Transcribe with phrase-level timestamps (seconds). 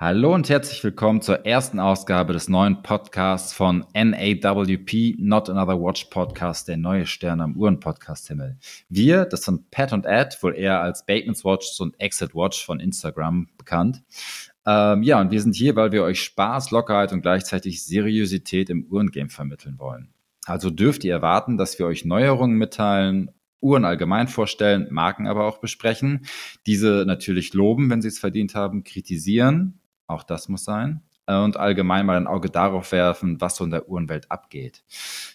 [0.00, 6.04] Hallo und herzlich willkommen zur ersten Ausgabe des neuen Podcasts von NAWP, Not Another Watch
[6.04, 8.58] Podcast, der neue Stern am Uhren-Podcast-Himmel.
[8.88, 12.78] Wir, das sind Pat und Ed, wohl eher als Bateman's Watch und Exit Watch von
[12.78, 14.04] Instagram bekannt.
[14.64, 18.84] Ähm, ja, und wir sind hier, weil wir euch Spaß, Lockerheit und gleichzeitig Seriosität im
[18.84, 20.10] Uhrengame vermitteln wollen.
[20.44, 25.58] Also dürft ihr erwarten, dass wir euch Neuerungen mitteilen Uhren allgemein vorstellen, Marken aber auch
[25.58, 26.24] besprechen.
[26.66, 31.02] Diese natürlich loben, wenn sie es verdient haben, kritisieren, auch das muss sein.
[31.28, 34.82] Äh, und allgemein mal ein Auge darauf werfen, was so in der Uhrenwelt abgeht.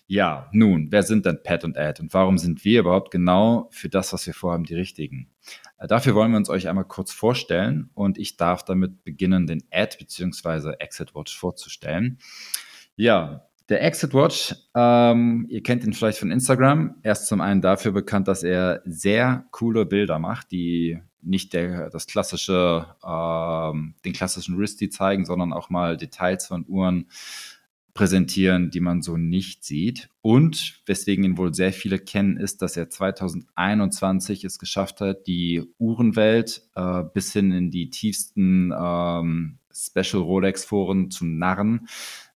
[0.08, 3.90] Ja, nun, wer sind denn Pat und Ed und warum sind wir überhaupt genau für
[3.90, 5.30] das, was wir vorhaben, die richtigen?
[5.78, 9.64] Äh, dafür wollen wir uns euch einmal kurz vorstellen und ich darf damit beginnen, den
[9.72, 10.74] Ad bzw.
[10.80, 12.18] Exit Watch vorzustellen.
[12.96, 16.96] Ja, der Exit Watch, ähm, ihr kennt ihn vielleicht von Instagram.
[17.02, 21.90] Er ist zum einen dafür bekannt, dass er sehr coole Bilder macht, die nicht der,
[21.90, 27.08] das klassische, ähm, den klassischen Wristy zeigen, sondern auch mal Details von Uhren
[27.94, 30.10] präsentieren, die man so nicht sieht.
[30.22, 35.64] Und weswegen ihn wohl sehr viele kennen, ist, dass er 2021 es geschafft hat, die
[35.78, 41.88] Uhrenwelt äh, bis hin in die tiefsten ähm, Special Rolex Foren zu narren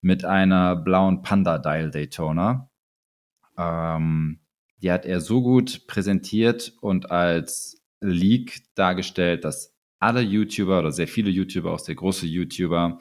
[0.02, 2.70] mit einer blauen Panda Dial Daytona.
[3.58, 4.40] Ähm,
[4.82, 11.08] die hat er so gut präsentiert und als Leak dargestellt, dass alle YouTuber oder sehr
[11.08, 13.00] viele YouTuber, auch sehr große YouTuber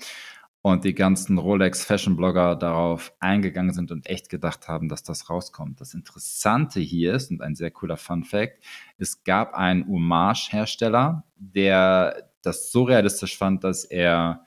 [0.62, 5.30] und die ganzen Rolex Fashion Blogger darauf eingegangen sind und echt gedacht haben, dass das
[5.30, 5.80] rauskommt.
[5.80, 8.64] Das Interessante hier ist und ein sehr cooler Fun Fact,
[8.98, 14.44] es gab einen Hommage Hersteller, der das so realistisch fand, dass er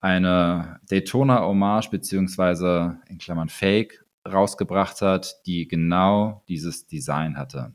[0.00, 7.74] eine Daytona Hommage beziehungsweise in Klammern Fake rausgebracht hat, die genau dieses Design hatte.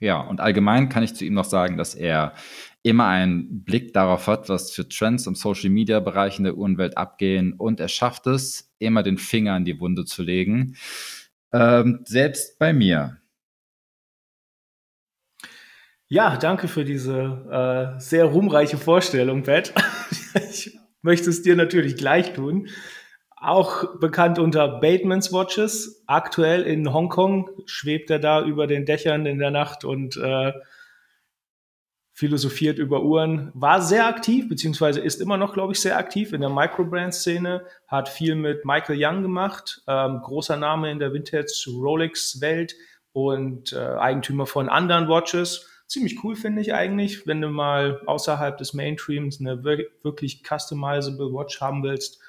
[0.00, 2.34] Ja, und allgemein kann ich zu ihm noch sagen, dass er
[2.82, 6.98] immer einen Blick darauf hat, was für Trends im Social Media Bereich in der Uhrenwelt
[6.98, 10.76] abgehen und er schafft es, immer den Finger in die Wunde zu legen.
[11.52, 13.18] Ähm, selbst bei mir.
[16.08, 19.72] Ja, danke für diese äh, sehr ruhmreiche Vorstellung, Pat.
[20.50, 22.68] ich möchte es dir natürlich gleich tun
[23.48, 26.02] auch bekannt unter Bateman's Watches.
[26.06, 30.52] Aktuell in Hongkong schwebt er da über den Dächern in der Nacht und äh,
[32.12, 33.50] philosophiert über Uhren.
[33.54, 37.64] War sehr aktiv, beziehungsweise ist immer noch, glaube ich, sehr aktiv in der Microbrand-Szene.
[37.88, 42.76] Hat viel mit Michael Young gemacht, ähm, großer Name in der Vintage-Rolex-Welt
[43.12, 45.68] und äh, Eigentümer von anderen Watches.
[45.86, 51.60] Ziemlich cool finde ich eigentlich, wenn du mal außerhalb des Mainstreams eine wirklich customizable Watch
[51.60, 52.20] haben willst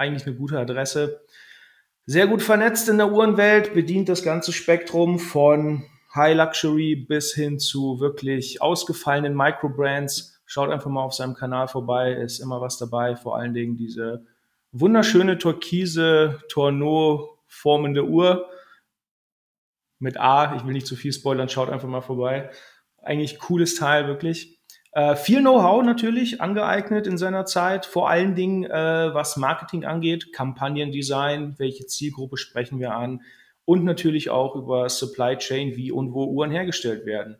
[0.00, 1.20] eigentlich eine gute Adresse.
[2.06, 5.84] Sehr gut vernetzt in der Uhrenwelt, bedient das ganze Spektrum von
[6.14, 10.42] High Luxury bis hin zu wirklich ausgefallenen Microbrands.
[10.46, 13.14] Schaut einfach mal auf seinem Kanal vorbei, ist immer was dabei.
[13.14, 14.26] Vor allen Dingen diese
[14.72, 18.48] wunderschöne türkise Tourneau formende Uhr
[19.98, 20.56] mit A.
[20.56, 22.50] Ich will nicht zu viel spoilern, schaut einfach mal vorbei.
[23.02, 24.59] Eigentlich cooles Teil, wirklich.
[24.92, 30.32] Äh, viel Know-how natürlich angeeignet in seiner Zeit, vor allen Dingen äh, was Marketing angeht,
[30.32, 33.22] Kampagnendesign, welche Zielgruppe sprechen wir an
[33.64, 37.36] und natürlich auch über Supply Chain, wie und wo Uhren hergestellt werden.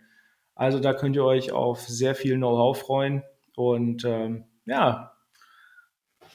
[0.54, 3.24] Also da könnt ihr euch auf sehr viel Know-how freuen
[3.56, 5.12] und ähm, ja,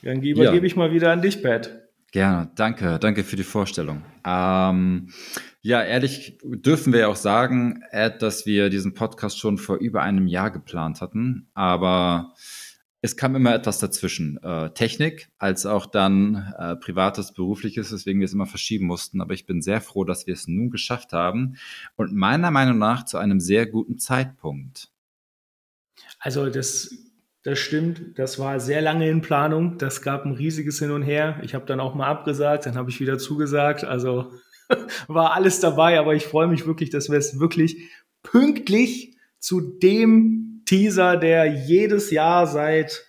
[0.04, 0.64] dann übergebe ja.
[0.64, 1.72] ich mal wieder an dich, Pat.
[2.12, 4.04] Gerne, danke, danke für die Vorstellung.
[4.25, 5.09] Ähm,
[5.66, 10.03] ja, ehrlich dürfen wir ja auch sagen, Ed, dass wir diesen Podcast schon vor über
[10.03, 12.36] einem Jahr geplant hatten, aber
[13.02, 14.38] es kam immer etwas dazwischen.
[14.44, 19.22] Äh, Technik als auch dann äh, privates, berufliches, weswegen wir es immer verschieben mussten.
[19.22, 21.58] Aber ich bin sehr froh, dass wir es nun geschafft haben
[21.96, 24.90] und meiner Meinung nach zu einem sehr guten Zeitpunkt.
[26.20, 26.96] Also das,
[27.42, 28.20] das stimmt.
[28.20, 29.80] Das war sehr lange in Planung.
[29.80, 31.40] Das gab ein riesiges Hin und Her.
[31.42, 33.84] Ich habe dann auch mal abgesagt, dann habe ich wieder zugesagt.
[33.84, 34.31] Also
[35.08, 37.90] war alles dabei, aber ich freue mich wirklich, dass wir es wirklich
[38.24, 43.06] pünktlich zu dem Teaser, der jedes Jahr seit,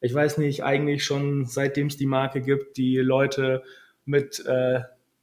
[0.00, 3.62] ich weiß nicht, eigentlich schon seitdem es die Marke gibt, die Leute
[4.04, 4.80] mit äh,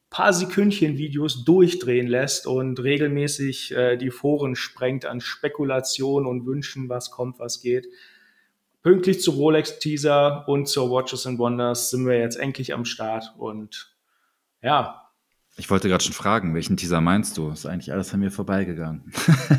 [0.10, 6.90] paar Sekündchen Videos durchdrehen lässt und regelmäßig äh, die Foren sprengt an Spekulation und Wünschen,
[6.90, 7.88] was kommt, was geht.
[8.84, 13.34] Pünktlich zu Rolex Teaser und zur Watches and Wonders sind wir jetzt endlich am Start
[13.38, 13.96] und
[14.62, 15.07] ja,
[15.58, 17.50] ich wollte gerade schon fragen, welchen Teaser meinst du?
[17.50, 19.12] Ist eigentlich alles an mir vorbeigegangen.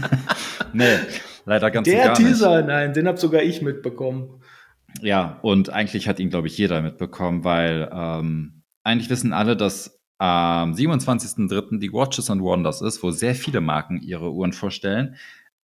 [0.72, 0.98] nee,
[1.44, 2.68] leider ganz Der Teaser, nicht.
[2.68, 4.40] nein, den habe sogar ich mitbekommen.
[5.02, 10.00] Ja, und eigentlich hat ihn, glaube ich, jeder mitbekommen, weil ähm, eigentlich wissen alle, dass
[10.18, 11.78] am 27.03.
[11.78, 15.16] die Watches and Wonders ist, wo sehr viele Marken ihre Uhren vorstellen.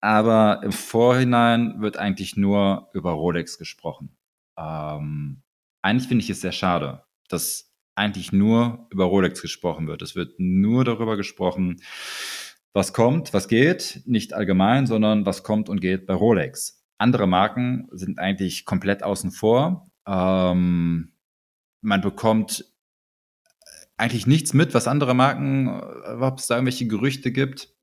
[0.02, 4.16] Aber im Vorhinein wird eigentlich nur über Rolex gesprochen.
[4.58, 5.42] Ähm,
[5.82, 7.67] eigentlich finde ich es sehr schade, dass
[7.98, 10.02] eigentlich nur über Rolex gesprochen wird.
[10.02, 11.82] Es wird nur darüber gesprochen,
[12.74, 16.86] was kommt, was geht, nicht allgemein, sondern was kommt und geht bei Rolex.
[17.00, 19.90] Andere Marken sind eigentlich komplett außen vor.
[20.06, 21.14] Ähm,
[21.82, 22.66] man bekommt
[23.98, 27.74] eigentlich nichts mit, was andere Marken, äh, ob es da irgendwelche Gerüchte gibt.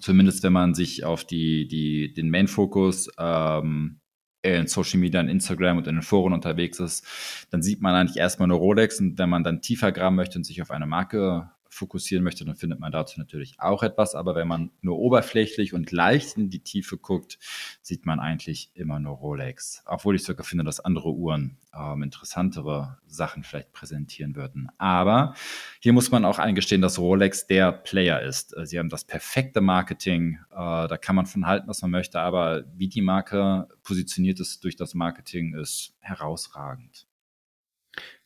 [0.00, 3.99] Zumindest wenn man sich auf die, die, den Main-Fokus ähm,
[4.42, 7.06] in Social Media, in Instagram und in den Foren unterwegs ist,
[7.50, 10.44] dann sieht man eigentlich erstmal eine Rolex und wenn man dann tiefer graben möchte und
[10.44, 14.14] sich auf eine Marke fokussieren möchte, dann findet man dazu natürlich auch etwas.
[14.14, 17.38] Aber wenn man nur oberflächlich und leicht in die Tiefe guckt,
[17.80, 19.82] sieht man eigentlich immer nur Rolex.
[19.86, 24.68] Obwohl ich sogar finde, dass andere Uhren ähm, interessantere Sachen vielleicht präsentieren würden.
[24.78, 25.34] Aber
[25.80, 28.56] hier muss man auch eingestehen, dass Rolex der Player ist.
[28.56, 30.40] Äh, sie haben das perfekte Marketing.
[30.50, 32.20] Äh, da kann man von halten, was man möchte.
[32.20, 37.06] Aber wie die Marke positioniert ist durch das Marketing, ist herausragend.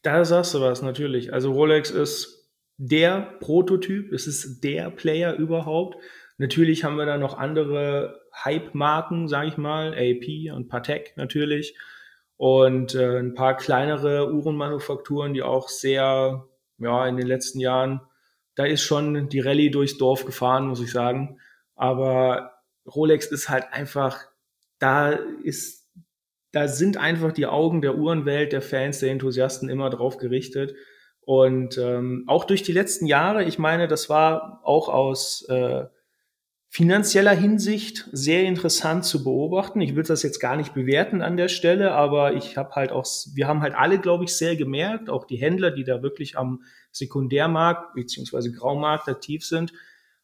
[0.03, 1.33] Da sagst du was, natürlich.
[1.33, 2.34] Also Rolex ist
[2.77, 5.97] der Prototyp, es ist der Player überhaupt.
[6.39, 11.77] Natürlich haben wir da noch andere Hype-Marken, sage ich mal, AP und Patek natürlich
[12.37, 16.47] und äh, ein paar kleinere Uhrenmanufakturen, die auch sehr,
[16.79, 18.01] ja, in den letzten Jahren,
[18.55, 21.39] da ist schon die Rallye durchs Dorf gefahren, muss ich sagen.
[21.75, 22.53] Aber
[22.87, 24.19] Rolex ist halt einfach,
[24.79, 25.11] da
[25.43, 25.89] ist,
[26.53, 30.75] da sind einfach die Augen der Uhrenwelt, der Fans, der Enthusiasten immer drauf gerichtet.
[31.27, 35.85] Und ähm, auch durch die letzten Jahre, ich meine, das war auch aus äh,
[36.69, 39.81] finanzieller Hinsicht sehr interessant zu beobachten.
[39.81, 43.07] Ich will das jetzt gar nicht bewerten an der Stelle, aber ich habe halt auch,
[43.35, 46.65] wir haben halt alle, glaube ich, sehr gemerkt, auch die Händler, die da wirklich am
[46.91, 49.73] Sekundärmarkt beziehungsweise Graumarkt aktiv sind,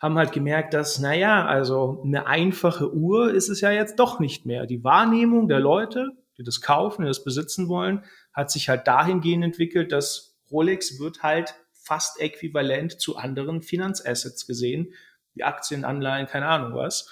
[0.00, 4.44] haben halt gemerkt, dass, naja, also eine einfache Uhr ist es ja jetzt doch nicht
[4.44, 4.67] mehr.
[4.67, 8.02] Die Wahrnehmung der Leute, die das kaufen, die das besitzen wollen,
[8.32, 14.94] hat sich halt dahingehend entwickelt, dass Rolex wird halt fast äquivalent zu anderen Finanzassets gesehen,
[15.35, 17.11] wie Aktien, Anleihen, keine Ahnung was.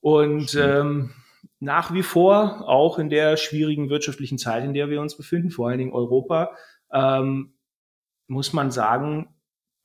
[0.00, 1.12] Und ähm,
[1.60, 5.68] nach wie vor, auch in der schwierigen wirtschaftlichen Zeit, in der wir uns befinden, vor
[5.68, 6.56] allen Dingen Europa,
[6.92, 7.54] ähm,
[8.28, 9.34] muss man sagen,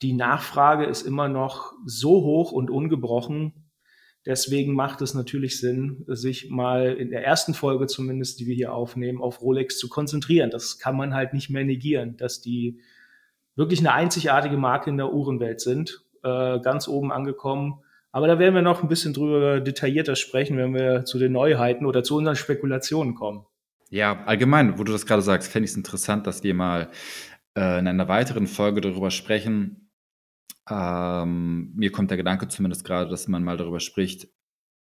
[0.01, 3.62] die Nachfrage ist immer noch so hoch und ungebrochen,
[4.25, 8.73] Deswegen macht es natürlich Sinn, sich mal in der ersten Folge zumindest, die wir hier
[8.73, 10.49] aufnehmen, auf Rolex zu konzentrieren.
[10.49, 12.79] Das kann man halt nicht mehr negieren, dass die
[13.55, 17.81] wirklich eine einzigartige Marke in der Uhrenwelt sind, äh, ganz oben angekommen.
[18.11, 21.85] Aber da werden wir noch ein bisschen drüber detaillierter sprechen, wenn wir zu den Neuheiten
[21.85, 23.45] oder zu unseren Spekulationen kommen.
[23.89, 26.89] Ja, allgemein, wo du das gerade sagst, fände ich es interessant, dass wir mal
[27.57, 29.82] äh, in einer weiteren Folge darüber sprechen,
[30.69, 34.27] ähm, mir kommt der Gedanke zumindest gerade, dass man mal darüber spricht,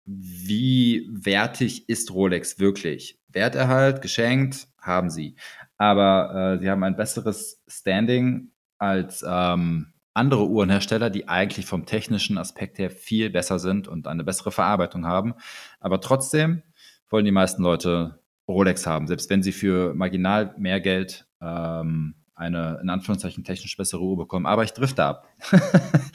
[0.04, 3.20] wie wertig ist Rolex wirklich?
[3.28, 5.36] Werterhalt, geschenkt, haben sie.
[5.76, 12.38] Aber äh, sie haben ein besseres Standing als ähm, andere Uhrenhersteller, die eigentlich vom technischen
[12.38, 15.34] Aspekt her viel besser sind und eine bessere Verarbeitung haben.
[15.78, 16.62] Aber trotzdem
[17.10, 22.78] wollen die meisten Leute Rolex haben, selbst wenn sie für marginal mehr Geld ähm, eine
[22.80, 24.46] in Anführungszeichen technisch bessere Uhr bekommen.
[24.46, 25.28] Aber ich drifte ab.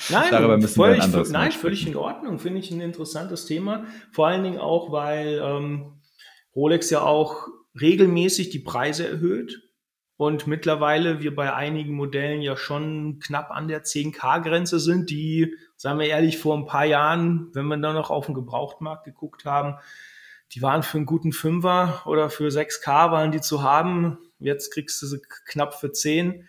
[0.10, 2.40] Nein, Darüber müssen völlig, wir anderes nein völlig in Ordnung.
[2.40, 3.86] Finde ich ein interessantes Thema.
[4.12, 6.02] Vor allen Dingen auch, weil ähm,
[6.56, 7.48] Rolex ja auch
[7.80, 9.62] regelmäßig die Preise erhöht
[10.16, 16.00] und mittlerweile wir bei einigen Modellen ja schon knapp an der 10K-Grenze sind, die, sagen
[16.00, 19.80] wir ehrlich, vor ein paar Jahren, wenn wir da noch auf den Gebrauchtmarkt geguckt haben,
[20.54, 24.20] die waren für einen guten Fünfer oder für 6K waren die zu haben.
[24.40, 26.48] Jetzt kriegst du sie knapp für 10.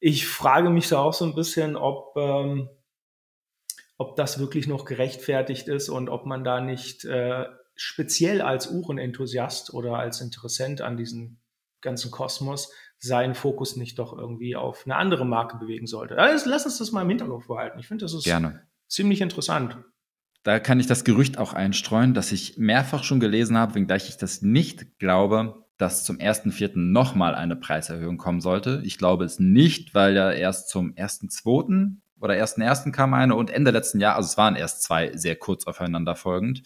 [0.00, 2.68] Ich frage mich da auch so ein bisschen, ob, ähm,
[3.98, 9.72] ob das wirklich noch gerechtfertigt ist und ob man da nicht äh, speziell als Uhrenenthusiast
[9.74, 11.38] oder als Interessent an diesem
[11.80, 16.18] ganzen Kosmos seinen Fokus nicht doch irgendwie auf eine andere Marke bewegen sollte.
[16.18, 17.78] Also lass uns das mal im Hinterkopf behalten.
[17.78, 18.66] Ich finde, das ist Gerne.
[18.88, 19.78] ziemlich interessant.
[20.42, 24.16] Da kann ich das Gerücht auch einstreuen, dass ich mehrfach schon gelesen habe, wenngleich ich
[24.16, 26.72] das nicht glaube, dass zum 1.4.
[26.74, 28.80] nochmal eine Preiserhöhung kommen sollte.
[28.84, 31.96] Ich glaube es nicht, weil ja erst zum 1.2.
[32.20, 32.92] oder 1.1.
[32.92, 36.62] kam eine und Ende letzten Jahr, also es waren erst zwei sehr kurz aufeinander folgend.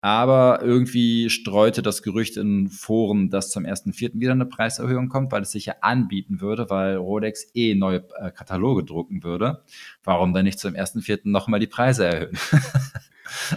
[0.00, 4.20] Aber irgendwie streute das Gerücht in Foren, dass zum 1.4.
[4.20, 8.30] wieder eine Preiserhöhung kommt, weil es sich ja anbieten würde, weil Rolex eh neue äh,
[8.30, 9.64] Kataloge drucken würde.
[10.04, 11.20] Warum dann nicht zum 1.4.
[11.24, 12.38] nochmal die Preise erhöhen?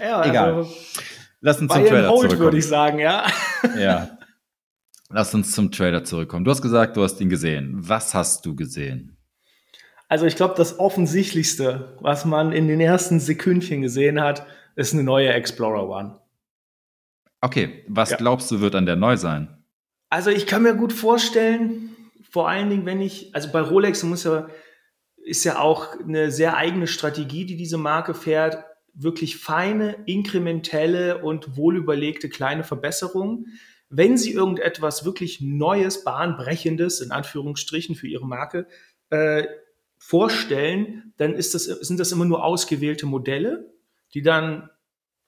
[0.01, 0.53] Ja, Egal.
[0.55, 0.73] Also,
[1.39, 2.39] Lass uns zum Trailer zurückkommen.
[2.39, 3.25] würde ich sagen, ja.
[3.79, 4.17] ja.
[5.13, 6.45] Lass uns zum Trailer zurückkommen.
[6.45, 7.75] Du hast gesagt, du hast ihn gesehen.
[7.75, 9.17] Was hast du gesehen?
[10.07, 15.03] Also ich glaube, das Offensichtlichste, was man in den ersten Sekündchen gesehen hat, ist eine
[15.03, 16.19] neue Explorer One.
[17.41, 18.17] Okay, was ja.
[18.17, 19.63] glaubst du, wird an der neu sein?
[20.09, 21.95] Also ich kann mir gut vorstellen,
[22.29, 24.47] vor allen Dingen, wenn ich, also bei Rolex muss ja,
[25.23, 28.63] ist ja auch eine sehr eigene Strategie, die diese Marke fährt,
[28.93, 33.47] wirklich feine, inkrementelle und wohlüberlegte kleine Verbesserungen.
[33.91, 38.67] Wenn sie irgendetwas wirklich Neues, Bahnbrechendes, in Anführungsstrichen für ihre Marke,
[39.09, 39.45] äh,
[39.97, 43.71] vorstellen, dann ist das, sind das immer nur ausgewählte Modelle,
[44.13, 44.69] die dann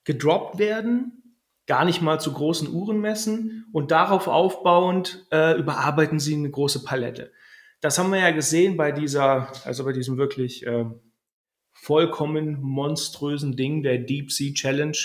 [0.04, 6.34] gedroppt werden, gar nicht mal zu großen Uhren messen und darauf aufbauend äh, überarbeiten sie
[6.34, 7.32] eine große Palette.
[7.80, 10.86] Das haben wir ja gesehen bei dieser, also bei diesem wirklich äh,
[11.72, 14.96] vollkommen monströsen Ding, der Deep Sea Challenge.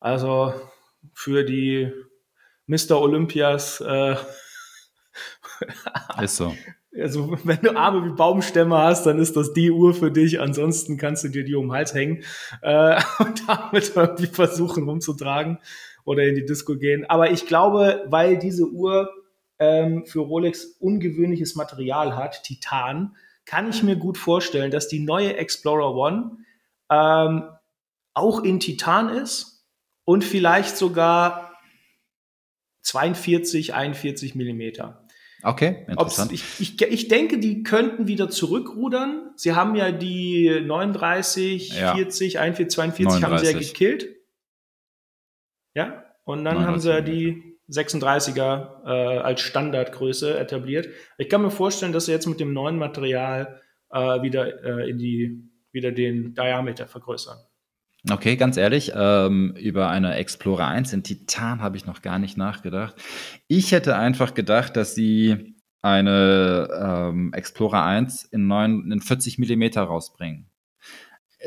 [0.00, 0.52] Also
[1.14, 1.90] für die
[2.66, 3.00] Mr.
[3.00, 3.80] Olympias.
[3.80, 4.16] Äh,
[6.22, 6.54] ist so.
[6.96, 10.40] Also, wenn du Arme wie Baumstämme hast, dann ist das die Uhr für dich.
[10.40, 12.22] Ansonsten kannst du dir die um den Hals hängen
[12.62, 15.58] äh, und damit irgendwie versuchen rumzutragen
[16.04, 17.04] oder in die Disco gehen.
[17.08, 19.10] Aber ich glaube, weil diese Uhr
[19.58, 23.16] ähm, für Rolex ungewöhnliches Material hat, Titan,
[23.46, 26.38] kann ich mir gut vorstellen, dass die neue Explorer One
[26.90, 27.44] ähm,
[28.14, 29.66] auch in Titan ist
[30.04, 31.53] und vielleicht sogar
[32.84, 35.04] 42, 41 Millimeter.
[35.42, 36.32] Okay, interessant.
[36.32, 39.32] ich, ich, ich denke, die könnten wieder zurückrudern.
[39.36, 41.94] Sie haben ja die 39, ja.
[41.94, 43.24] 40, 41, 42 39.
[43.24, 44.16] haben sie ja gekillt.
[45.74, 50.88] Ja, und dann haben sie ja die 36er äh, als Standardgröße etabliert.
[51.18, 53.60] Ich kann mir vorstellen, dass sie jetzt mit dem neuen Material
[53.90, 57.38] äh, wieder äh, in die wieder den Diameter vergrößern.
[58.10, 62.36] Okay, ganz ehrlich, ähm, über eine Explorer 1 in Titan habe ich noch gar nicht
[62.36, 62.96] nachgedacht.
[63.48, 69.82] Ich hätte einfach gedacht, dass sie eine ähm, Explorer 1 in, 9, in 40 Millimeter
[69.84, 70.50] rausbringen.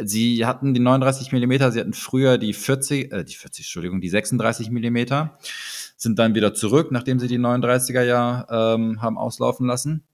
[0.03, 4.09] Sie hatten die 39 Millimeter, sie hatten früher die 40, äh, die 40, Entschuldigung, die
[4.09, 5.37] 36 Millimeter,
[5.95, 10.07] sind dann wieder zurück, nachdem sie die 39er ja ähm, haben auslaufen lassen.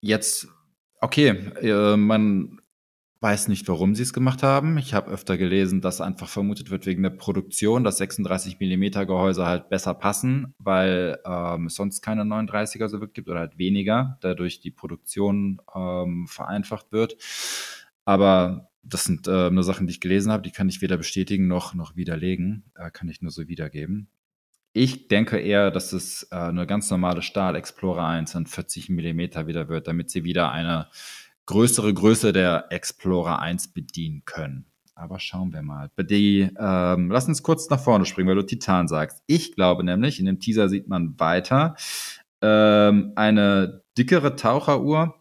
[0.00, 0.48] Jetzt,
[1.00, 1.28] okay,
[1.60, 2.60] äh, man
[3.24, 4.76] weiß nicht, warum sie es gemacht haben.
[4.76, 9.46] Ich habe öfter gelesen, dass einfach vermutet wird wegen der Produktion, dass 36 mm Gehäuse
[9.46, 14.18] halt besser passen, weil ähm, es sonst keine 39er so wird gibt oder halt weniger,
[14.20, 17.16] dadurch die Produktion ähm, vereinfacht wird.
[18.04, 21.46] Aber das sind äh, nur Sachen, die ich gelesen habe, die kann ich weder bestätigen
[21.46, 24.08] noch, noch widerlegen, äh, kann ich nur so wiedergeben.
[24.74, 29.46] Ich denke eher, dass es äh, eine ganz normale Stahl Explorer 1 an 40 mm
[29.46, 30.88] wieder wird, damit sie wieder eine
[31.46, 34.66] größere Größe der Explorer 1 bedienen können.
[34.94, 35.90] Aber schauen wir mal.
[35.98, 39.22] Die, ähm, lass uns kurz nach vorne springen, weil du Titan sagst.
[39.26, 41.74] Ich glaube nämlich, in dem Teaser sieht man weiter
[42.40, 45.14] ähm, eine dickere Taucheruhr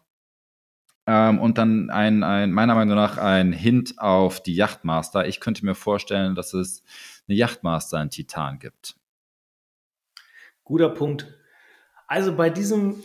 [1.07, 5.27] ähm, und dann ein, ein, meiner Meinung nach ein Hint auf die Yachtmaster.
[5.27, 6.83] Ich könnte mir vorstellen, dass es
[7.27, 8.95] eine Yachtmaster in Titan gibt.
[10.63, 11.33] Guter Punkt.
[12.07, 12.95] Also bei diesem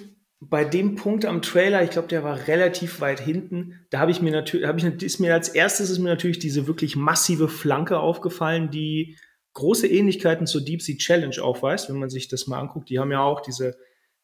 [0.40, 3.84] bei dem Punkt am Trailer, ich glaube, der war relativ weit hinten.
[3.90, 6.66] Da habe ich mir natürlich, habe ich ist mir als erstes ist mir natürlich diese
[6.66, 9.16] wirklich massive Flanke aufgefallen, die
[9.54, 12.88] große Ähnlichkeiten zur Deep Sea Challenge aufweist, wenn man sich das mal anguckt.
[12.88, 13.76] Die haben ja auch diese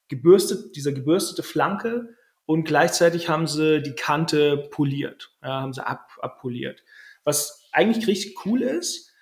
[0.09, 2.15] gebürstet, diese gebürstete Flanke
[2.47, 6.85] und gleichzeitig haben sie die Kante poliert, ja, haben sie ab, abpoliert.
[7.25, 9.14] Was eigentlich richtig cool ist,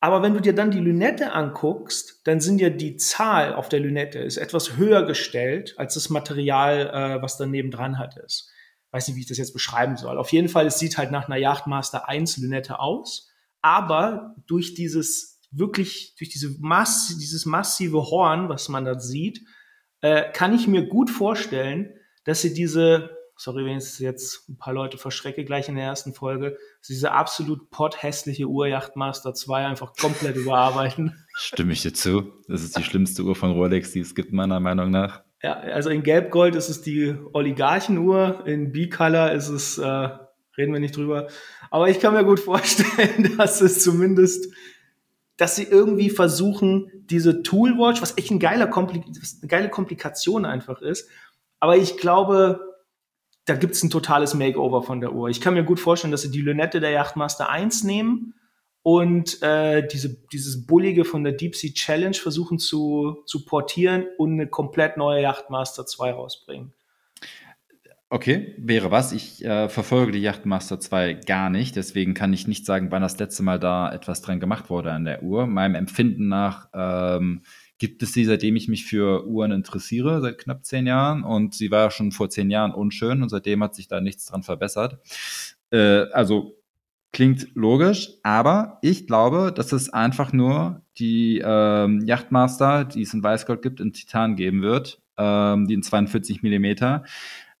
[0.00, 3.80] aber wenn du dir dann die Lünette anguckst, dann sind ja die Zahl auf der
[3.80, 8.50] Lünette ist etwas höher gestellt als das Material, äh, was daneben dran hat ist.
[8.92, 10.16] Weiß nicht, wie ich das jetzt beschreiben soll.
[10.16, 15.40] Auf jeden Fall, es sieht halt nach einer Yachtmaster 1 Lünette aus, aber durch dieses
[15.50, 19.40] wirklich, durch diese Mass, dieses massive Horn, was man da sieht,
[20.00, 21.92] äh, kann ich mir gut vorstellen,
[22.24, 26.12] dass sie diese sorry, wenn ich jetzt ein paar Leute verschrecke gleich in der ersten
[26.12, 31.24] Folge, diese absolut potthässliche Uhr Yachtmaster 2 einfach komplett überarbeiten.
[31.34, 32.32] Stimme ich dir zu.
[32.48, 35.22] Das ist die schlimmste Uhr von Rolex, die es gibt, meiner Meinung nach.
[35.40, 40.80] Ja, also in Gelbgold ist es die Oligarchenuhr, in B-Color ist es, äh, reden wir
[40.80, 41.28] nicht drüber.
[41.70, 44.52] Aber ich kann mir gut vorstellen, dass es zumindest,
[45.36, 50.82] dass sie irgendwie versuchen, diese Toolwatch, was echt ein geiler Komplik eine geile Komplikation einfach
[50.82, 51.08] ist.
[51.60, 52.67] Aber ich glaube,
[53.48, 55.28] da gibt es ein totales Makeover von der Uhr.
[55.28, 58.34] Ich kann mir gut vorstellen, dass sie die Lünette der Yachtmaster 1 nehmen
[58.82, 64.34] und äh, diese, dieses Bullige von der Deep Sea Challenge versuchen zu, zu portieren und
[64.34, 66.72] eine komplett neue Yachtmaster 2 rausbringen.
[68.10, 69.12] Okay, wäre was.
[69.12, 73.18] Ich äh, verfolge die Yachtmaster 2 gar nicht, deswegen kann ich nicht sagen, wann das
[73.18, 75.46] letzte Mal da etwas dran gemacht wurde an der Uhr.
[75.46, 77.42] Meinem Empfinden nach ähm,
[77.78, 81.22] gibt es sie, seitdem ich mich für Uhren interessiere, seit knapp zehn Jahren.
[81.22, 84.42] Und sie war schon vor zehn Jahren unschön und seitdem hat sich da nichts dran
[84.42, 84.98] verbessert.
[85.70, 86.58] Äh, also
[87.10, 93.22] Klingt logisch, aber ich glaube, dass es einfach nur die ähm, Yachtmaster, die es in
[93.22, 97.04] Weißgold gibt, in Titan geben wird, ähm, die in 42 Millimeter.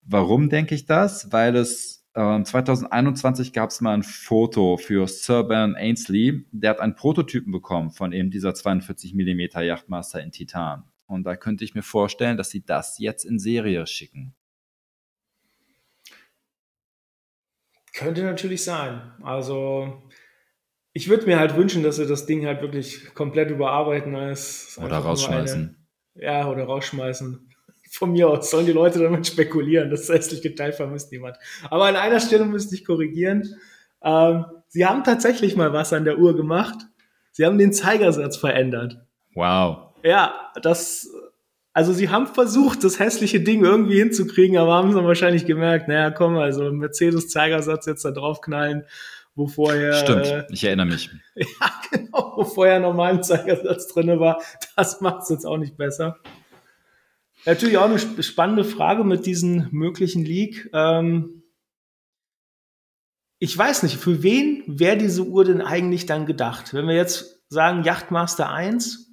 [0.02, 1.32] Warum denke ich das?
[1.32, 6.46] Weil es ähm, 2021 gab es mal ein Foto für Sir Ben Ainsley.
[6.52, 10.84] Der hat einen Prototypen bekommen von eben dieser 42 Millimeter Yachtmaster in Titan.
[11.06, 14.34] Und da könnte ich mir vorstellen, dass sie das jetzt in Serie schicken.
[17.94, 19.12] Könnte natürlich sein.
[19.22, 20.02] Also
[20.92, 24.14] ich würde mir halt wünschen, dass sie das Ding halt wirklich komplett überarbeiten.
[24.16, 25.76] Als oder rausschmeißen.
[26.14, 27.47] Eine, ja, oder rausschmeißen.
[27.90, 29.90] Von mir aus sollen die Leute damit spekulieren.
[29.90, 31.36] Das hässliche Teil vermisst niemand.
[31.70, 33.56] Aber an einer Stelle müsste ich korrigieren.
[34.02, 36.78] Ähm, sie haben tatsächlich mal was an der Uhr gemacht.
[37.32, 38.98] Sie haben den Zeigersatz verändert.
[39.34, 39.94] Wow.
[40.02, 41.08] Ja, das
[41.78, 46.10] also sie haben versucht, das hässliche Ding irgendwie hinzukriegen, aber haben dann wahrscheinlich gemerkt, naja,
[46.10, 48.84] komm, also Mercedes-Zeigersatz jetzt da draufknallen,
[49.36, 49.92] wo vorher.
[49.92, 51.08] Stimmt, äh, ich erinnere mich.
[51.36, 51.46] ja,
[51.92, 54.42] genau, wo vorher normalen Zeigersatz drin war,
[54.74, 56.18] das macht es jetzt auch nicht besser.
[57.44, 60.70] Natürlich auch eine spannende Frage mit diesem möglichen Leak.
[60.72, 61.42] Ähm,
[63.38, 66.74] ich weiß nicht, für wen wäre diese Uhr denn eigentlich dann gedacht?
[66.74, 69.08] Wenn wir jetzt sagen Yachtmaster 1,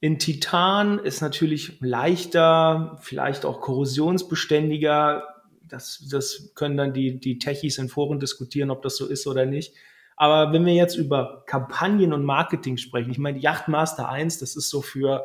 [0.00, 5.24] in Titan ist natürlich leichter, vielleicht auch korrosionsbeständiger.
[5.62, 9.44] Das, das können dann die, die Techies in Foren diskutieren, ob das so ist oder
[9.44, 9.74] nicht.
[10.16, 14.68] Aber wenn wir jetzt über Kampagnen und Marketing sprechen, ich meine, Yachtmaster 1, das ist
[14.68, 15.24] so für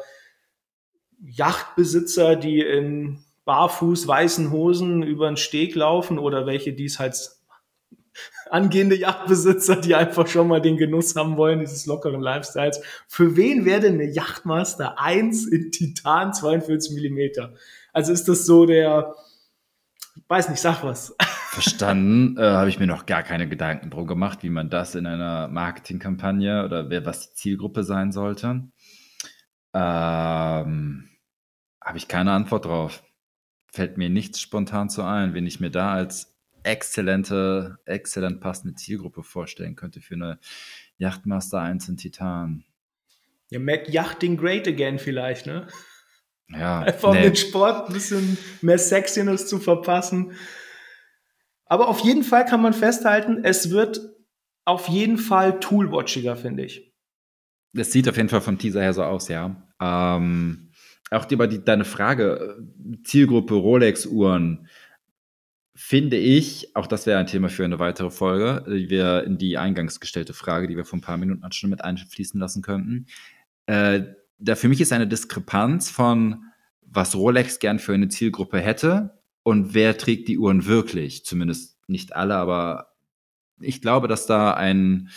[1.22, 7.15] Yachtbesitzer, die in barfuß weißen Hosen über den Steg laufen oder welche, die es halt
[8.50, 12.81] angehende Yachtbesitzer, die einfach schon mal den Genuss haben wollen, dieses lockeren Lifestyles.
[13.07, 17.53] Für wen wäre denn eine Yachtmaster 1 in Titan 42 Millimeter?
[17.93, 19.15] Also ist das so der,
[20.27, 21.15] weiß nicht, sag was.
[21.50, 25.05] Verstanden, äh, habe ich mir noch gar keine Gedanken drum gemacht, wie man das in
[25.05, 28.63] einer Marketingkampagne oder wer was die Zielgruppe sein sollte.
[29.75, 31.10] Ähm,
[31.82, 33.03] habe ich keine Antwort drauf.
[33.67, 36.33] Fällt mir nichts spontan zu ein, wen ich mir da als
[36.64, 40.40] exzellente, exzellent passende Zielgruppe vorstellen könnte für eine
[40.98, 42.64] Yachtmaster 1 in Titan.
[43.50, 45.68] Ja, Mac Yachting Great Again vielleicht, ne?
[46.48, 46.79] Ja.
[46.83, 50.31] Einfach um den Sport ein bisschen mehr Sexiness zu verpassen.
[51.66, 54.00] Aber auf jeden Fall kann man festhalten, es wird
[54.64, 56.94] auf jeden Fall toolwatchiger, finde ich.
[57.74, 59.65] Das sieht auf jeden Fall vom Teaser her so aus, ja.
[59.79, 60.70] Ähm,
[61.11, 64.68] auch über die, deine Frage, äh, Zielgruppe Rolex-Uhren,
[65.75, 69.57] finde ich, auch das wäre ein Thema für eine weitere Folge, die wir in die
[69.57, 73.07] eingangs gestellte Frage, die wir vor ein paar Minuten schon mit einfließen lassen könnten.
[73.66, 74.03] Äh,
[74.38, 76.46] da für mich ist eine Diskrepanz von,
[76.81, 81.25] was Rolex gern für eine Zielgruppe hätte und wer trägt die Uhren wirklich.
[81.25, 82.94] Zumindest nicht alle, aber
[83.59, 85.09] ich glaube, dass da ein,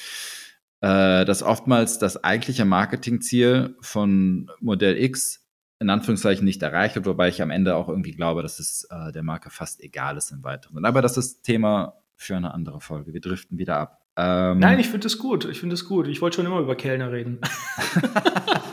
[0.81, 5.45] äh, dass oftmals das eigentliche Marketingziel von Modell X
[5.81, 9.13] in Anführungszeichen nicht erreicht wird, wobei ich am Ende auch irgendwie glaube, dass es äh,
[9.13, 10.85] der Marke fast egal ist im Weiteren.
[10.85, 13.13] Aber das ist Thema für eine andere Folge.
[13.13, 14.03] Wir driften wieder ab.
[14.17, 15.45] Ähm, Nein, ich finde das gut.
[15.45, 16.09] Ich finde das gut.
[16.09, 17.41] Ich wollte schon immer über Kellner reden.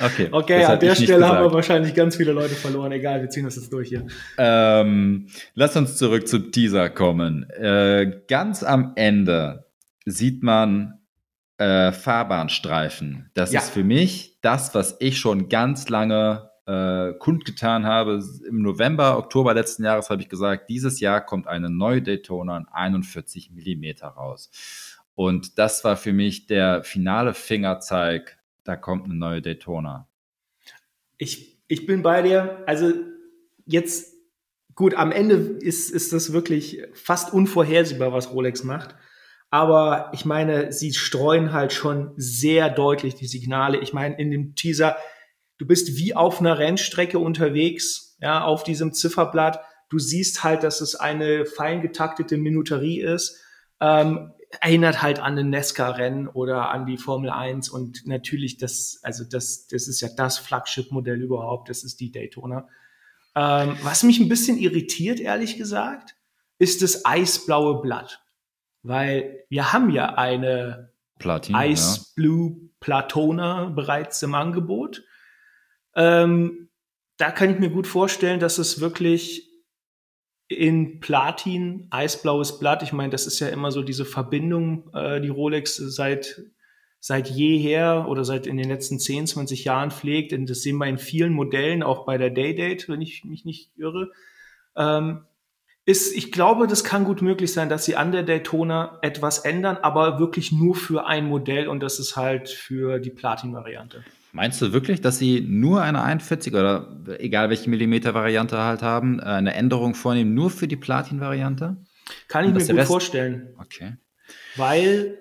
[0.00, 0.28] okay.
[0.30, 2.92] Okay, an der Stelle haben wir wahrscheinlich ganz viele Leute verloren.
[2.92, 4.06] Egal, wir ziehen das jetzt durch hier.
[4.36, 7.48] Ähm, lass uns zurück zu Teaser kommen.
[7.50, 9.66] Äh, ganz am Ende
[10.04, 10.98] sieht man
[11.58, 13.30] äh, Fahrbahnstreifen.
[13.34, 13.60] Das ja.
[13.60, 18.22] ist für mich das, was ich schon ganz lange äh, kundgetan habe.
[18.48, 22.66] Im November, Oktober letzten Jahres habe ich gesagt, dieses Jahr kommt eine neue Daytona in
[22.70, 24.50] 41 mm raus.
[25.14, 28.37] Und das war für mich der finale Fingerzeig,
[28.68, 30.10] da kommt eine neue Daytona.
[31.16, 32.64] Ich, ich bin bei dir.
[32.66, 32.92] Also
[33.64, 34.14] jetzt,
[34.74, 38.94] gut, am Ende ist, ist das wirklich fast unvorhersehbar, was Rolex macht.
[39.48, 43.78] Aber ich meine, sie streuen halt schon sehr deutlich die Signale.
[43.78, 44.98] Ich meine, in dem Teaser,
[45.56, 49.60] du bist wie auf einer Rennstrecke unterwegs, ja, auf diesem Zifferblatt.
[49.88, 53.40] Du siehst halt, dass es eine fein getaktete Minuterie ist.
[53.80, 59.24] Ähm, erinnert halt an den Nesca-Rennen oder an die Formel 1 und natürlich das, also
[59.24, 62.68] das, das ist ja das Flagship-Modell überhaupt, das ist die Daytona.
[63.36, 66.16] Ähm, was mich ein bisschen irritiert, ehrlich gesagt,
[66.58, 68.22] ist das eisblaue Blatt
[68.82, 72.04] weil wir haben ja eine Platin, Ice ja.
[72.16, 75.04] Blue Platona bereits im Angebot.
[75.94, 76.70] Ähm,
[77.16, 79.47] da kann ich mir gut vorstellen, dass es wirklich
[80.48, 85.28] in Platin, eisblaues Blatt, ich meine, das ist ja immer so diese Verbindung, äh, die
[85.28, 86.42] Rolex seit,
[87.00, 90.32] seit jeher oder seit in den letzten 10, 20 Jahren pflegt.
[90.32, 93.70] Und das sehen wir in vielen Modellen, auch bei der Day-Date, wenn ich mich nicht
[93.76, 94.10] irre.
[94.74, 95.24] Ähm,
[95.84, 99.78] ist, ich glaube, das kann gut möglich sein, dass sie an der Daytona etwas ändern,
[99.80, 104.04] aber wirklich nur für ein Modell und das ist halt für die Platin-Variante.
[104.32, 109.54] Meinst du wirklich, dass sie nur eine 41 oder egal welche Millimeter-Variante halt haben, eine
[109.54, 111.76] Änderung vornehmen, nur für die Platin-Variante?
[112.28, 113.54] Kann ich mir gut Rest vorstellen.
[113.58, 113.96] Okay.
[114.56, 115.18] Weil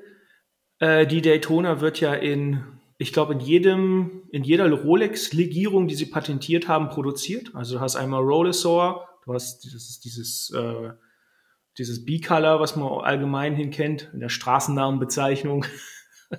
[0.79, 2.63] äh, die Daytona wird ja in,
[2.97, 7.55] ich glaube, in jedem, in jeder Rolex-Legierung, die sie patentiert haben, produziert.
[7.55, 10.91] Also du hast einmal Rollesaur, Du hast dieses, dieses, äh,
[11.77, 15.65] dieses B-Color, was man allgemein hin kennt, in der Straßennamenbezeichnung.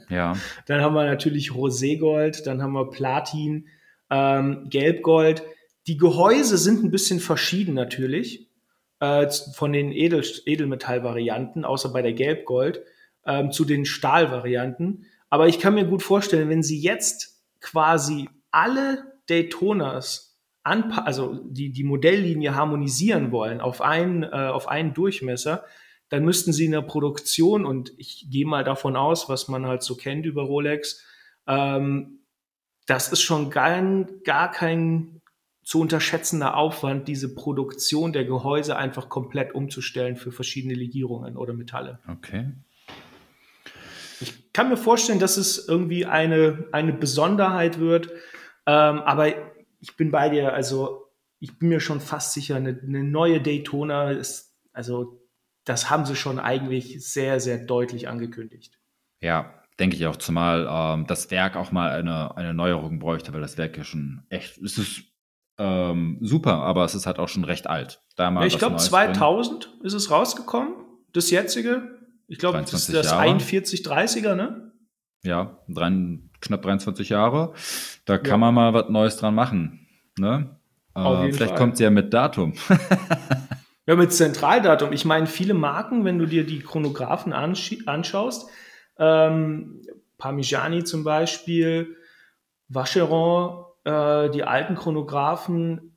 [0.08, 0.36] Ja.
[0.66, 3.68] dann haben wir natürlich Roségold, dann haben wir Platin,
[4.10, 5.42] ähm, Gelbgold.
[5.86, 8.48] Die Gehäuse sind ein bisschen verschieden natürlich
[9.00, 12.82] äh, von den Edel Edelmetallvarianten, außer bei der Gelbgold,
[13.26, 15.06] ähm, zu den Stahlvarianten.
[15.30, 20.28] Aber ich kann mir gut vorstellen, wenn sie jetzt quasi alle Daytonas
[20.62, 25.64] also die, die Modelllinie harmonisieren wollen auf einen, äh, auf einen Durchmesser,
[26.08, 29.82] dann müssten sie in der Produktion, und ich gehe mal davon aus, was man halt
[29.82, 31.04] so kennt über Rolex,
[31.46, 32.20] ähm,
[32.86, 33.82] das ist schon gar,
[34.24, 35.20] gar kein
[35.62, 41.98] zu unterschätzender Aufwand, diese Produktion der Gehäuse einfach komplett umzustellen für verschiedene Legierungen oder Metalle.
[42.08, 42.52] Okay.
[44.20, 48.08] Ich kann mir vorstellen, dass es irgendwie eine, eine Besonderheit wird,
[48.64, 49.28] ähm, aber
[49.80, 54.12] ich bin bei dir, also ich bin mir schon fast sicher, eine, eine neue Daytona
[54.12, 55.20] ist, also
[55.68, 58.78] das haben sie schon eigentlich sehr, sehr deutlich angekündigt.
[59.20, 63.42] Ja, denke ich auch, zumal ähm, das Werk auch mal eine, eine Neuerung bräuchte, weil
[63.42, 65.02] das Werk ja schon echt, es ist
[65.58, 68.00] ähm, super, aber es ist halt auch schon recht alt.
[68.16, 69.84] Da ich glaube 2000 bringen.
[69.84, 70.74] ist es rausgekommen,
[71.12, 71.98] das jetzige.
[72.28, 74.72] Ich glaube, das ist das 4130er, ne?
[75.24, 75.90] Ja, drei,
[76.40, 77.52] knapp 23 Jahre.
[78.04, 78.18] Da ja.
[78.18, 79.86] kann man mal was Neues dran machen.
[80.18, 80.56] Ne?
[80.94, 82.54] Äh, vielleicht kommt es ja mit Datum.
[83.88, 84.92] ja, mit Zentraldatum.
[84.92, 88.50] Ich meine, viele Marken, wenn du dir die Chronographen anschaust,
[88.98, 89.80] ähm,
[90.18, 91.96] Parmigiani zum Beispiel,
[92.68, 95.96] Vacheron, äh, die alten Chronographen,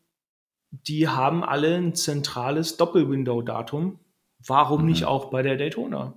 [0.69, 3.99] die haben alle ein zentrales Doppelwindow-Datum.
[4.47, 4.87] Warum mhm.
[4.87, 6.13] nicht auch bei der Daytona?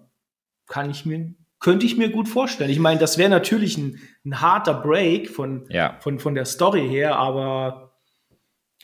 [0.66, 2.68] Kann ich mir könnte ich mir gut vorstellen.
[2.68, 5.96] Ich meine, das wäre natürlich ein, ein, harter Break von, ja.
[6.00, 7.96] von, von der Story her, aber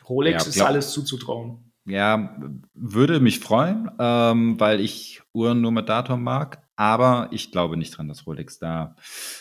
[0.09, 1.70] Rolex ja, ist alles zuzutrauen.
[1.91, 2.37] Ja,
[2.75, 7.97] würde mich freuen, ähm, weil ich Uhren nur mit Datum mag, aber ich glaube nicht
[7.97, 8.97] dran, dass Rolex da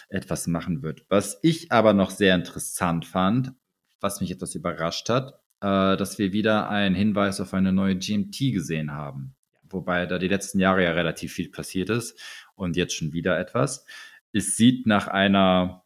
[0.10, 1.06] etwas machen wird.
[1.10, 3.54] Was ich aber noch sehr interessant fand,
[4.02, 8.52] was mich etwas überrascht hat, äh, dass wir wieder einen Hinweis auf eine neue GMT
[8.52, 9.36] gesehen haben
[9.74, 12.20] wobei da die letzten Jahre ja relativ viel passiert ist
[12.56, 13.86] und jetzt schon wieder etwas.
[14.32, 15.84] Es sieht nach einer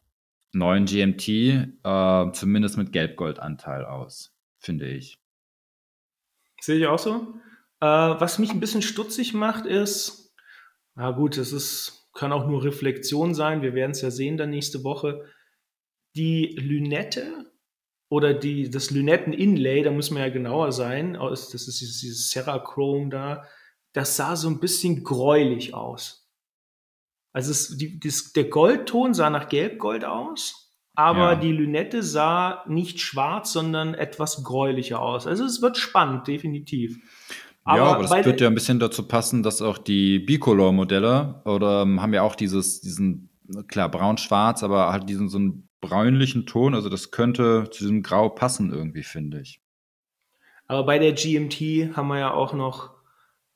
[0.52, 5.18] neuen GMT äh, zumindest mit Gelb-Gold-Anteil aus, finde ich.
[6.64, 7.34] Sehe ich auch so.
[7.80, 10.34] Äh, was mich ein bisschen stutzig macht, ist,
[10.94, 14.48] na gut, es ist, kann auch nur Reflexion sein, wir werden es ja sehen dann
[14.48, 15.30] nächste Woche.
[16.16, 17.52] Die Lünette
[18.08, 23.44] oder die, das Lünetten-Inlay, da muss man ja genauer sein, das ist dieses Serrachrome da,
[23.92, 26.30] das sah so ein bisschen gräulich aus.
[27.34, 30.63] Also es, die, das, der Goldton sah nach Gelbgold aus,
[30.94, 31.34] aber ja.
[31.36, 35.26] die Lünette sah nicht schwarz, sondern etwas gräulicher aus.
[35.26, 36.98] Also es wird spannend, definitiv.
[37.64, 41.82] Aber ja, aber das wird ja ein bisschen dazu passen, dass auch die Bicolor-Modelle oder
[41.82, 43.30] ähm, haben ja auch dieses, diesen,
[43.68, 46.74] klar, braun-schwarz, aber halt diesen so einen bräunlichen Ton.
[46.74, 49.60] Also das könnte zu diesem Grau passen irgendwie, finde ich.
[50.66, 52.94] Aber bei der GMT haben wir ja auch noch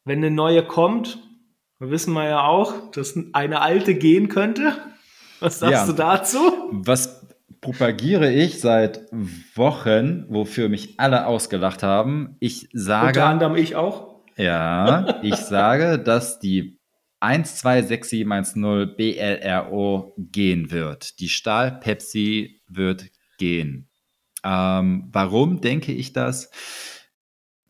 [0.09, 1.19] wenn eine neue kommt,
[1.81, 4.73] wissen wir ja auch, dass eine alte gehen könnte.
[5.39, 6.39] Was sagst ja, du dazu?
[6.73, 7.18] Was
[7.61, 9.07] propagiere ich seit
[9.55, 12.37] Wochen, wofür mich alle ausgelacht haben?
[12.41, 13.09] Ich sage.
[13.09, 14.23] Unter anderem ich auch.
[14.37, 16.79] Ja, ich sage, dass die
[17.21, 21.19] 126710 BLRO gehen wird.
[21.19, 23.07] Die Stahl Pepsi wird
[23.39, 23.89] gehen.
[24.45, 26.51] Ähm, warum denke ich das?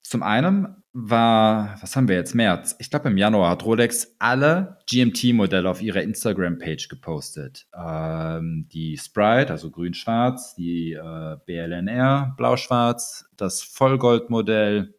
[0.02, 2.74] Zum einen war, was haben wir jetzt, März?
[2.80, 7.68] Ich glaube, im Januar hat Rolex alle GMT-Modelle auf ihrer Instagram-Page gepostet.
[7.72, 14.94] Ähm, die Sprite, also grün-schwarz, die äh, BLNR, blau-schwarz, das Vollgold-Modell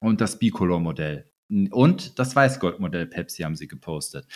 [0.00, 1.30] und das Bicolor-Modell.
[1.70, 4.26] Und das Weißgold-Modell Pepsi haben sie gepostet.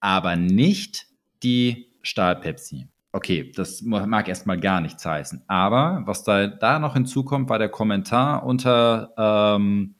[0.00, 1.06] Aber nicht
[1.42, 2.88] die Stahl-Pepsi.
[3.14, 5.44] Okay, das mag erstmal gar nichts heißen.
[5.48, 9.96] Aber was da, da noch hinzukommt, war der Kommentar unter ähm,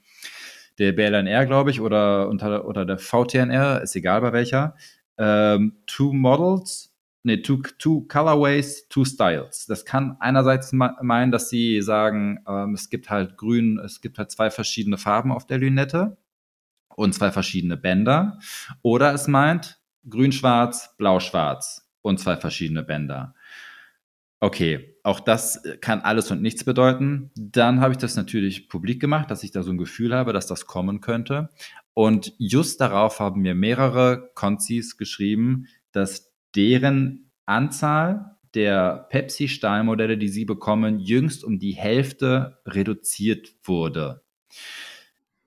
[0.79, 4.75] der BLNR, glaube ich, oder unter oder der VTNR, ist egal bei welcher.
[5.19, 9.67] Ähm, two Models, nee, two, two Colorways, two Styles.
[9.67, 14.31] Das kann einerseits meinen, dass sie sagen, ähm, es gibt halt grün, es gibt halt
[14.31, 16.17] zwei verschiedene Farben auf der Lünette.
[16.97, 18.39] und zwei verschiedene Bänder.
[18.83, 23.35] Oder es meint grün-schwarz, blau-schwarz und zwei verschiedene Bänder.
[24.41, 27.31] Okay, auch das kann alles und nichts bedeuten.
[27.35, 30.47] Dann habe ich das natürlich publik gemacht, dass ich da so ein Gefühl habe, dass
[30.47, 31.51] das kommen könnte.
[31.95, 40.45] Und just darauf haben mir mehrere Konzis geschrieben, dass deren Anzahl der Pepsi-Stahlmodelle, die sie
[40.45, 44.23] bekommen, jüngst um die Hälfte reduziert wurde.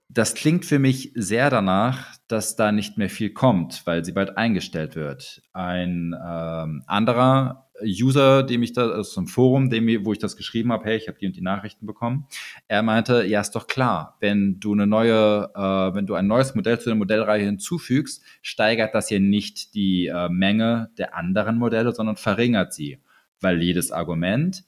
[0.10, 4.38] Das klingt für mich sehr danach, dass da nicht mehr viel kommt, weil sie bald
[4.38, 5.44] eingestellt wird.
[5.54, 10.72] Ein ähm, anderer User, dem ich da, aus einem Forum, dem, wo ich das geschrieben
[10.72, 12.28] habe, hey, ich habe die und die Nachrichten bekommen.
[12.68, 16.56] Er meinte, ja, ist doch klar, wenn du eine neue, äh, wenn du ein neues
[16.56, 21.94] Modell zu der Modellreihe hinzufügst, steigert das hier nicht die äh, Menge der anderen Modelle,
[21.94, 23.00] sondern verringert sie.
[23.42, 24.64] Valides Argument.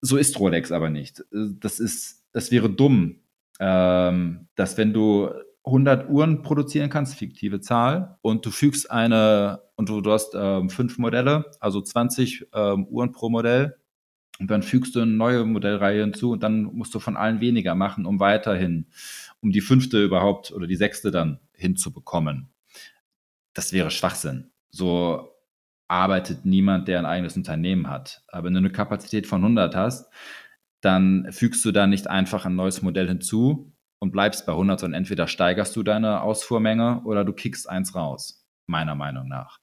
[0.00, 1.22] So ist Rolex aber nicht.
[1.30, 3.20] Das ist, das wäre dumm,
[3.60, 5.30] ähm, dass wenn du
[5.64, 10.70] 100 Uhren produzieren kannst, fiktive Zahl, und du fügst eine, und du, du hast ähm,
[10.70, 13.76] fünf Modelle, also 20 ähm, Uhren pro Modell,
[14.40, 17.76] und dann fügst du eine neue Modellreihe hinzu und dann musst du von allen weniger
[17.76, 18.86] machen, um weiterhin,
[19.40, 22.48] um die fünfte überhaupt oder die sechste dann hinzubekommen.
[23.52, 24.50] Das wäre Schwachsinn.
[24.70, 25.30] So
[25.86, 28.24] arbeitet niemand, der ein eigenes Unternehmen hat.
[28.26, 30.10] Aber wenn du eine Kapazität von 100 hast,
[30.80, 33.72] dann fügst du da nicht einfach ein neues Modell hinzu,
[34.04, 38.43] und bleibst bei 100, sondern entweder steigerst du deine Ausfuhrmenge oder du kickst eins raus,
[38.66, 39.60] meiner Meinung nach.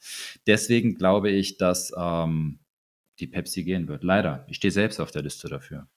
[0.47, 2.59] Deswegen glaube ich, dass ähm,
[3.19, 4.03] die Pepsi gehen wird.
[4.03, 4.45] Leider.
[4.47, 5.87] Ich stehe selbst auf der Liste dafür.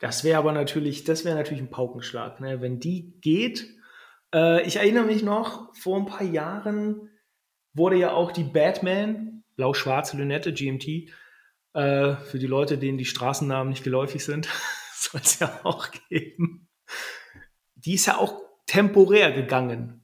[0.00, 2.60] Das wäre aber natürlich, das wäre natürlich ein Paukenschlag, ne?
[2.60, 3.68] wenn die geht.
[4.34, 7.10] Äh, ich erinnere mich noch, vor ein paar Jahren
[7.72, 11.10] wurde ja auch die Batman, blau-schwarze Lünette, GMT,
[11.74, 14.48] äh, für die Leute, denen die Straßennamen nicht geläufig sind,
[14.94, 16.64] soll es ja auch geben
[17.84, 20.03] die ist ja auch temporär gegangen.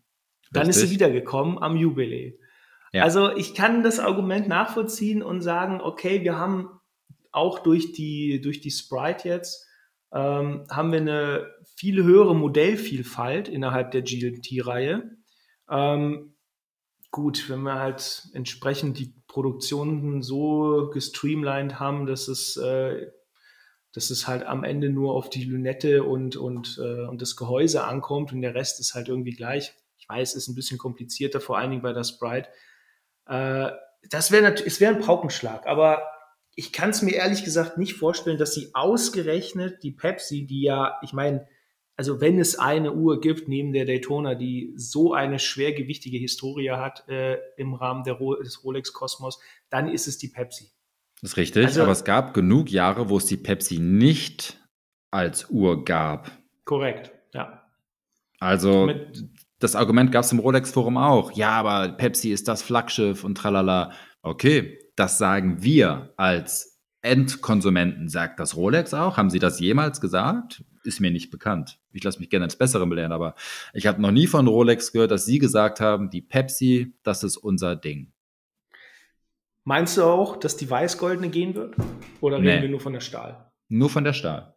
[0.51, 0.83] Dann Richtig.
[0.83, 2.35] ist sie wiedergekommen am Jubiläum.
[2.93, 3.05] Ja.
[3.05, 6.69] Also ich kann das Argument nachvollziehen und sagen, okay, wir haben
[7.31, 9.67] auch durch die, durch die Sprite jetzt,
[10.13, 15.17] ähm, haben wir eine viel höhere Modellvielfalt innerhalb der GLT-Reihe.
[15.71, 16.35] Ähm,
[17.13, 23.07] gut, wenn wir halt entsprechend die Produktionen so gestreamlined haben, dass es äh,
[23.93, 27.85] dass es halt am Ende nur auf die Lünette und, und, äh, und das Gehäuse
[27.85, 29.75] ankommt und der Rest ist halt irgendwie gleich.
[30.11, 32.49] Weiß, ist ein bisschen komplizierter, vor allen Dingen bei der Sprite.
[33.27, 33.71] Äh,
[34.09, 36.03] das wäre natürlich, es wäre ein Paukenschlag, aber
[36.55, 40.99] ich kann es mir ehrlich gesagt nicht vorstellen, dass sie ausgerechnet die Pepsi, die ja,
[41.03, 41.47] ich meine,
[41.97, 47.07] also wenn es eine Uhr gibt neben der Daytona, die so eine schwergewichtige Historie hat
[47.09, 50.71] äh, im Rahmen der, des Rolex Kosmos, dann ist es die Pepsi.
[51.21, 54.59] Das ist richtig, also, aber es gab genug Jahre, wo es die Pepsi nicht
[55.11, 56.31] als Uhr gab.
[56.65, 57.69] Korrekt, ja.
[58.39, 59.29] Also Mit,
[59.61, 61.33] das Argument gab es im Rolex-Forum auch.
[61.33, 63.93] Ja, aber Pepsi ist das Flaggschiff und tralala.
[64.23, 68.09] Okay, das sagen wir als Endkonsumenten.
[68.09, 69.17] Sagt das Rolex auch?
[69.17, 70.65] Haben Sie das jemals gesagt?
[70.83, 71.79] Ist mir nicht bekannt.
[71.93, 73.35] Ich lasse mich gerne ins Bessere belehren, aber
[73.75, 77.37] ich habe noch nie von Rolex gehört, dass Sie gesagt haben, die Pepsi, das ist
[77.37, 78.13] unser Ding.
[79.65, 81.77] Meinst du auch, dass die Weißgoldene gehen wird?
[82.23, 82.51] Oder nee.
[82.51, 83.53] reden wir nur von der Stahl?
[83.69, 84.55] Nur von der Stahl.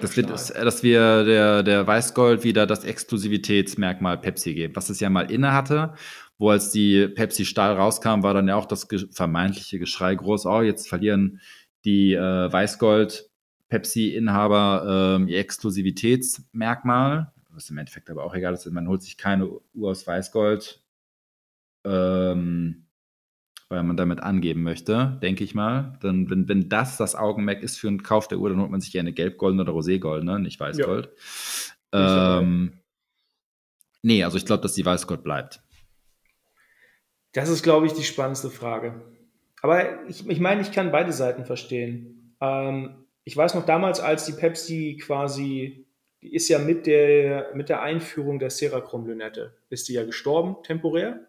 [0.00, 4.98] Dass wir, das, dass wir der, der Weißgold wieder das Exklusivitätsmerkmal Pepsi geben, was es
[5.00, 5.94] ja mal inne hatte,
[6.38, 10.62] wo als die Pepsi Stahl rauskam, war dann ja auch das vermeintliche Geschrei groß, oh,
[10.62, 11.40] jetzt verlieren
[11.84, 13.30] die äh, Weißgold
[13.68, 19.48] Pepsi-Inhaber äh, ihr Exklusivitätsmerkmal, was im Endeffekt aber auch egal ist, man holt sich keine
[19.74, 20.82] Uhr aus Weißgold,
[21.84, 22.87] ähm,
[23.68, 25.98] weil man damit angeben möchte, denke ich mal.
[26.00, 28.80] Dann, wenn, wenn das das Augenmerk ist für einen Kauf der Uhr, dann holt man
[28.80, 31.10] sich gerne gelb-goldene oder roségoldene, nicht weißgold.
[31.92, 32.40] Ja.
[32.40, 32.80] Ähm,
[34.02, 35.62] nee, also ich glaube, dass die Weißgold bleibt.
[37.32, 39.02] Das ist, glaube ich, die spannendste Frage.
[39.60, 42.36] Aber ich, ich meine, ich kann beide Seiten verstehen.
[42.40, 45.86] Ähm, ich weiß noch damals, als die Pepsi quasi,
[46.22, 51.28] die ist ja mit der, mit der Einführung der Serachrom-Lünette, ist die ja gestorben, temporär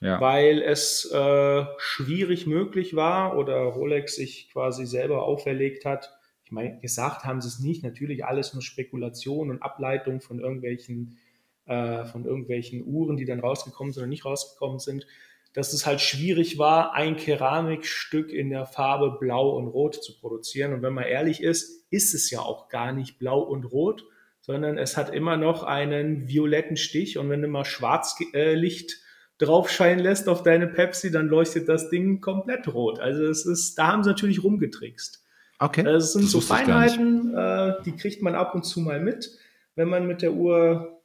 [0.00, 0.20] ja.
[0.20, 6.12] weil es äh, schwierig möglich war oder Rolex sich quasi selber auferlegt hat.
[6.44, 11.18] Ich meine, gesagt haben sie es nicht, natürlich alles nur Spekulation und Ableitung von irgendwelchen,
[11.66, 15.06] äh, von irgendwelchen Uhren, die dann rausgekommen sind oder nicht rausgekommen sind,
[15.52, 20.72] dass es halt schwierig war, ein Keramikstück in der Farbe Blau und Rot zu produzieren.
[20.72, 24.04] Und wenn man ehrlich ist, ist es ja auch gar nicht Blau und Rot,
[24.40, 27.18] sondern es hat immer noch einen violetten Stich.
[27.18, 29.00] Und wenn du mal Schwarzlicht äh,
[29.40, 33.00] drauf scheinen lässt auf deine Pepsi, dann leuchtet das Ding komplett rot.
[33.00, 35.24] Also es ist, da haben sie natürlich rumgetrickst.
[35.58, 35.82] Okay.
[35.82, 39.30] Das sind das so Feinheiten, äh, die kriegt man ab und zu mal mit.
[39.76, 41.00] wenn man mit der Uhr,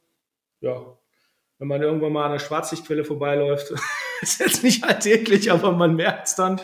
[0.60, 0.98] ja,
[1.58, 3.72] wenn man irgendwann mal an einer Schwarzlichtquelle vorbeiläuft.
[4.20, 6.60] ist jetzt nicht alltäglich, aber man merkt es dann.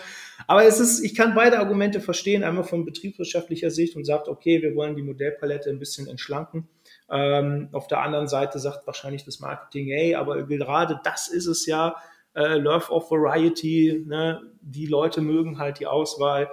[0.46, 4.61] Aber es ist, ich kann beide Argumente verstehen, einmal von betriebswirtschaftlicher Sicht und sagt, okay,
[4.61, 6.68] wir wollen die Modellpalette ein bisschen entschlanken.
[7.12, 11.66] Ähm, auf der anderen Seite sagt wahrscheinlich das Marketing, hey, aber gerade das ist es
[11.66, 11.96] ja,
[12.35, 14.40] äh, Love of Variety, ne?
[14.62, 16.51] die Leute mögen halt die Auswahl.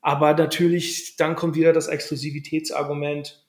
[0.00, 3.44] Aber natürlich, dann kommt wieder das Exklusivitätsargument.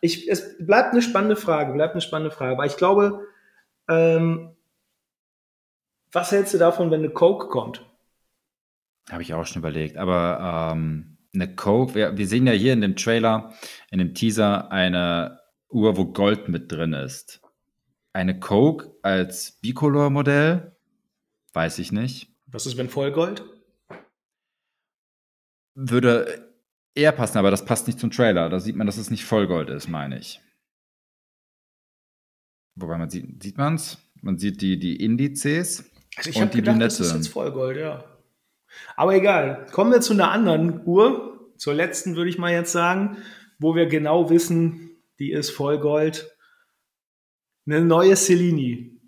[0.00, 2.52] Ich, es bleibt eine spannende Frage, bleibt eine spannende Frage.
[2.52, 3.24] Aber ich glaube,
[3.88, 4.56] ähm,
[6.12, 7.84] was hältst du davon, wenn eine Coke kommt?
[9.10, 9.96] Habe ich auch schon überlegt.
[9.96, 13.52] Aber ähm, eine Coke, wir, wir, sehen ja hier in dem Trailer,
[13.90, 15.37] in dem Teaser, eine
[15.70, 17.40] Uhr, wo Gold mit drin ist.
[18.12, 20.76] Eine Coke als Bicolor-Modell,
[21.52, 22.32] weiß ich nicht.
[22.46, 23.44] Was ist, wenn Vollgold?
[25.74, 26.52] Würde
[26.94, 28.48] eher passen, aber das passt nicht zum Trailer.
[28.48, 30.40] Da sieht man, dass es nicht Vollgold ist, meine ich.
[32.74, 33.98] Wobei man sieht, sieht man es?
[34.22, 35.84] Man sieht die, die Indizes
[36.18, 36.98] also ich habe gedacht, Lunette.
[36.98, 38.04] das ist jetzt Vollgold, ja.
[38.96, 39.66] Aber egal.
[39.70, 41.52] Kommen wir zu einer anderen Uhr.
[41.56, 43.18] Zur letzten würde ich mal jetzt sagen,
[43.58, 44.87] wo wir genau wissen,
[45.18, 46.36] die ist Vollgold.
[47.66, 48.98] Eine neue Cellini.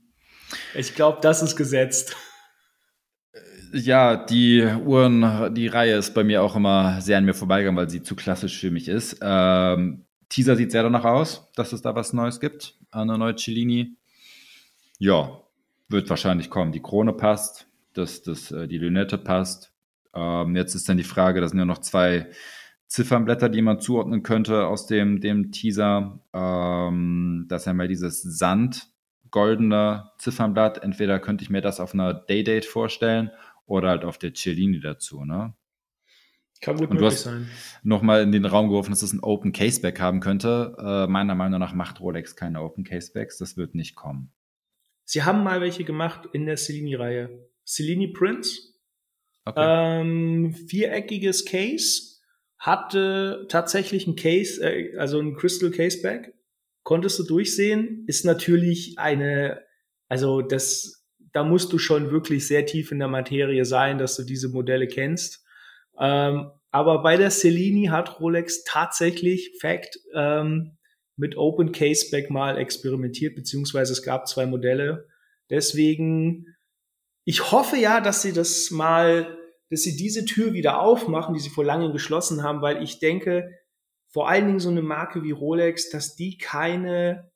[0.74, 2.16] Ich glaube, das ist gesetzt.
[3.72, 7.88] Ja, die Uhren, die Reihe ist bei mir auch immer sehr an mir vorbeigegangen, weil
[7.88, 9.18] sie zu klassisch für mich ist.
[9.22, 12.74] Ähm, Teaser sieht sehr danach aus, dass es da was Neues gibt.
[12.90, 13.96] Eine neue Cellini.
[14.98, 15.40] Ja,
[15.88, 16.72] wird wahrscheinlich kommen.
[16.72, 19.72] Die Krone passt, das, das, äh, die Lünette passt.
[20.14, 22.28] Ähm, jetzt ist dann die Frage, das sind ja noch zwei
[22.90, 26.20] Ziffernblätter, die man zuordnen könnte aus dem, dem Teaser.
[26.32, 30.82] Ähm, das ist ja mal dieses Sand-goldene Ziffernblatt.
[30.82, 33.30] Entweder könnte ich mir das auf einer Daydate vorstellen
[33.64, 35.54] oder halt auf der Cellini dazu, ne?
[36.60, 37.48] Kann gut möglich sein.
[37.84, 40.76] Nochmal in den Raum geworfen, dass es ein Open Caseback haben könnte.
[40.78, 43.38] Äh, meiner Meinung nach macht Rolex keine Open Casebacks.
[43.38, 44.32] Das wird nicht kommen.
[45.04, 47.48] Sie haben mal welche gemacht in der Cellini-Reihe.
[47.64, 48.74] Cellini Prince.
[49.44, 50.00] Okay.
[50.00, 52.09] Ähm, viereckiges Case.
[52.60, 56.34] Hatte tatsächlich ein Case, äh, also ein Crystal Caseback.
[56.84, 58.04] Konntest du durchsehen.
[58.06, 59.62] Ist natürlich eine,
[60.08, 64.22] also das, da musst du schon wirklich sehr tief in der Materie sein, dass du
[64.22, 65.44] diese Modelle kennst.
[65.98, 70.76] Ähm, aber bei der Cellini hat Rolex tatsächlich, Fact, ähm,
[71.16, 75.08] mit Open Caseback mal experimentiert, beziehungsweise es gab zwei Modelle.
[75.50, 76.46] Deswegen,
[77.24, 79.36] ich hoffe ja, dass sie das mal,
[79.70, 83.56] dass sie diese Tür wieder aufmachen, die sie vor langem geschlossen haben, weil ich denke,
[84.08, 87.30] vor allen Dingen so eine Marke wie Rolex, dass die keine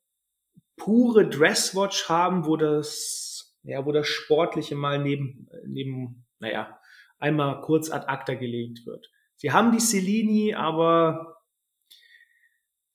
[0.75, 6.77] pure Dresswatch haben, wo das, ja, wo das Sportliche mal neben, neben, naja,
[7.17, 9.09] einmal kurz ad acta gelegt wird.
[9.37, 11.37] Sie haben die Cellini, aber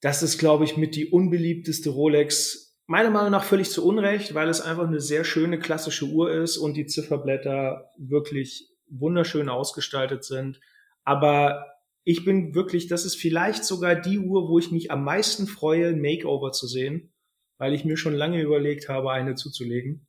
[0.02, 2.78] das ist, glaube ich, mit die unbeliebteste Rolex.
[2.86, 6.58] Meiner Meinung nach völlig zu Unrecht, weil es einfach eine sehr schöne klassische Uhr ist
[6.58, 10.60] und die Zifferblätter wirklich wunderschön ausgestaltet sind.
[11.04, 11.66] Aber
[12.04, 15.88] ich bin wirklich, das ist vielleicht sogar die Uhr, wo ich mich am meisten freue,
[15.88, 17.12] ein Makeover zu sehen,
[17.58, 20.06] weil ich mir schon lange überlegt habe, eine zuzulegen.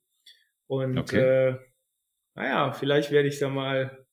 [0.68, 1.50] Und okay.
[1.50, 1.56] äh,
[2.36, 4.06] naja, vielleicht werde ich da mal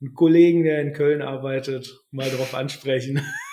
[0.00, 3.20] einen Kollegen, der in Köln arbeitet, mal drauf ansprechen.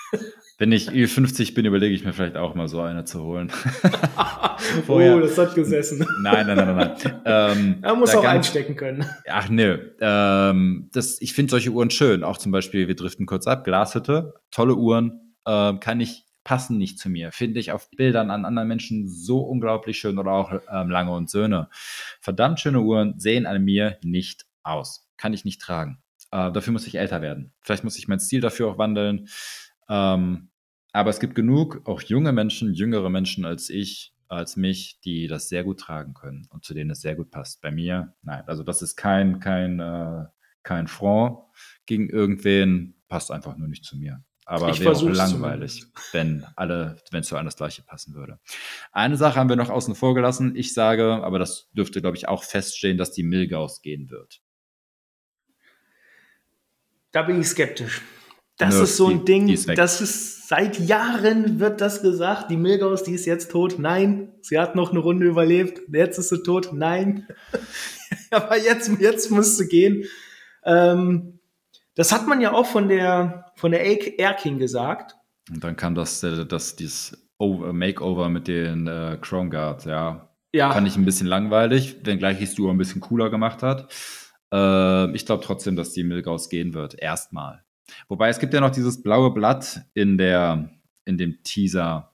[0.56, 3.50] Wenn ich Ü50 bin, überlege ich mir vielleicht auch mal so eine zu holen.
[4.88, 6.06] oh, das hat gesessen.
[6.22, 6.96] Nein, nein, nein, nein.
[7.02, 7.22] nein.
[7.24, 9.04] Ähm, er muss auch ganz, einstecken können.
[9.28, 9.90] Ach nö.
[10.00, 12.22] Ähm, das, ich finde solche Uhren schön.
[12.22, 15.34] Auch zum Beispiel, wir driften kurz ab, Glashütte, tolle Uhren.
[15.44, 17.32] Ähm, kann ich, passen nicht zu mir.
[17.32, 21.30] Finde ich auf Bildern an anderen Menschen so unglaublich schön oder auch ähm, Lange und
[21.30, 21.68] Söhne.
[22.20, 25.08] Verdammt schöne Uhren sehen an mir nicht aus.
[25.16, 25.98] Kann ich nicht tragen.
[26.30, 27.52] Äh, dafür muss ich älter werden.
[27.60, 29.28] Vielleicht muss ich meinen Stil dafür auch wandeln.
[29.88, 30.50] Ähm,
[30.92, 35.48] aber es gibt genug, auch junge Menschen, jüngere Menschen als ich, als mich, die das
[35.48, 37.60] sehr gut tragen können und zu denen es sehr gut passt.
[37.60, 40.24] Bei mir, nein, also das ist kein, kein, äh,
[40.62, 41.40] kein Front
[41.86, 44.22] gegen irgendwen, passt einfach nur nicht zu mir.
[44.46, 48.38] Aber ich wäre auch langweilig, wenn alle, wenn es für alles Gleiche passen würde.
[48.92, 50.54] Eine Sache haben wir noch außen vor gelassen.
[50.54, 54.42] Ich sage, aber das dürfte, glaube ich, auch feststehen, dass die Milgaus gehen wird.
[57.10, 58.02] Da bin ich skeptisch.
[58.56, 62.50] Das Nö, ist so ein die, Ding, die das ist seit Jahren wird das gesagt.
[62.50, 63.78] Die Milgaus, die ist jetzt tot.
[63.78, 65.80] Nein, sie hat noch eine Runde überlebt.
[65.92, 66.70] Jetzt ist sie tot.
[66.72, 67.26] Nein.
[68.30, 70.04] Aber jetzt, jetzt muss sie gehen.
[70.64, 71.40] Ähm,
[71.94, 75.16] das hat man ja auch von der, von der Air King gesagt.
[75.50, 80.30] Und dann kam das, äh, das, dieses Makeover mit den äh, Chrome Guards, ja.
[80.52, 80.72] Ja.
[80.72, 83.92] Fand ich ein bisschen langweilig, wenngleich ich es du ein bisschen cooler gemacht hat.
[84.52, 86.94] Äh, ich glaube trotzdem, dass die Milgaus gehen wird.
[86.96, 87.63] Erstmal.
[88.08, 90.70] Wobei es gibt ja noch dieses blaue Blatt in der,
[91.04, 92.12] in dem Teaser.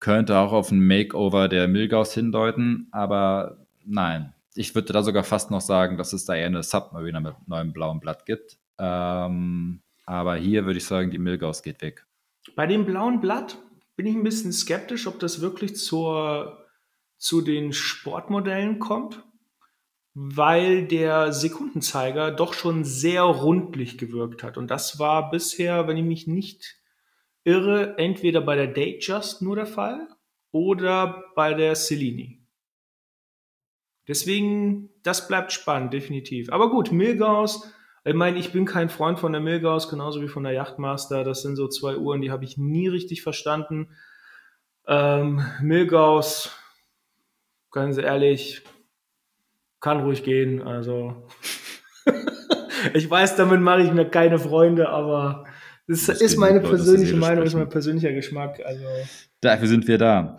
[0.00, 4.34] Könnte auch auf ein Makeover der Milgaus hindeuten, aber nein.
[4.54, 7.72] Ich würde da sogar fast noch sagen, dass es da eher eine Submariner mit neuem
[7.72, 8.58] blauen Blatt gibt.
[8.78, 12.06] Ähm, aber hier würde ich sagen, die Milgaus geht weg.
[12.56, 13.58] Bei dem blauen Blatt
[13.96, 16.64] bin ich ein bisschen skeptisch, ob das wirklich zur,
[17.18, 19.22] zu den Sportmodellen kommt,
[20.20, 24.56] weil der Sekundenzeiger doch schon sehr rundlich gewirkt hat.
[24.56, 26.76] Und das war bisher, wenn ich mich nicht
[27.44, 30.08] irre, entweder bei der Datejust nur der Fall
[30.50, 32.44] oder bei der Cellini.
[34.08, 36.50] Deswegen, das bleibt spannend, definitiv.
[36.50, 37.72] Aber gut, Milgaus
[38.08, 41.24] ich meine, ich bin kein Freund von der Milgauss, genauso wie von der Yachtmaster.
[41.24, 43.90] Das sind so zwei Uhren, die habe ich nie richtig verstanden.
[44.86, 46.56] Ähm, Milgauss,
[47.70, 48.62] ganz ehrlich,
[49.80, 50.62] kann ruhig gehen.
[50.62, 51.26] Also,
[52.94, 55.44] ich weiß, damit mache ich mir keine Freunde, aber
[55.86, 58.60] das, das ist meine persönliche Meinung, ist mein persönlicher Geschmack.
[58.64, 58.84] Also.
[59.40, 60.36] Dafür sind wir da.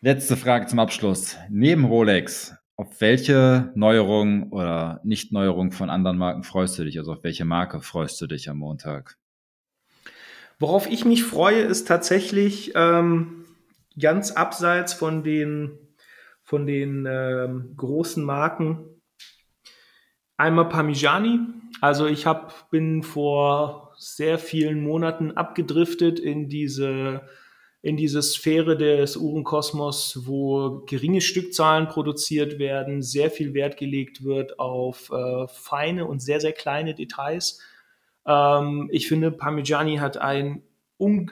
[0.00, 1.36] Letzte Frage zum Abschluss.
[1.48, 6.98] Neben Rolex, auf welche Neuerung oder Nicht-Neuerung von anderen Marken freust du dich?
[6.98, 9.16] Also auf welche Marke freust du dich am Montag?
[10.60, 13.44] Worauf ich mich freue, ist tatsächlich ähm,
[13.98, 15.78] ganz abseits von den,
[16.48, 19.02] von den ähm, großen Marken.
[20.38, 21.40] Einmal Parmigiani.
[21.82, 27.20] Also ich hab, bin vor sehr vielen Monaten abgedriftet in diese
[27.82, 34.58] in diese Sphäre des Uhrenkosmos, wo geringe Stückzahlen produziert werden, sehr viel Wert gelegt wird
[34.58, 37.60] auf äh, feine und sehr, sehr kleine Details.
[38.26, 40.62] Ähm, ich finde, Parmigiani hat ein,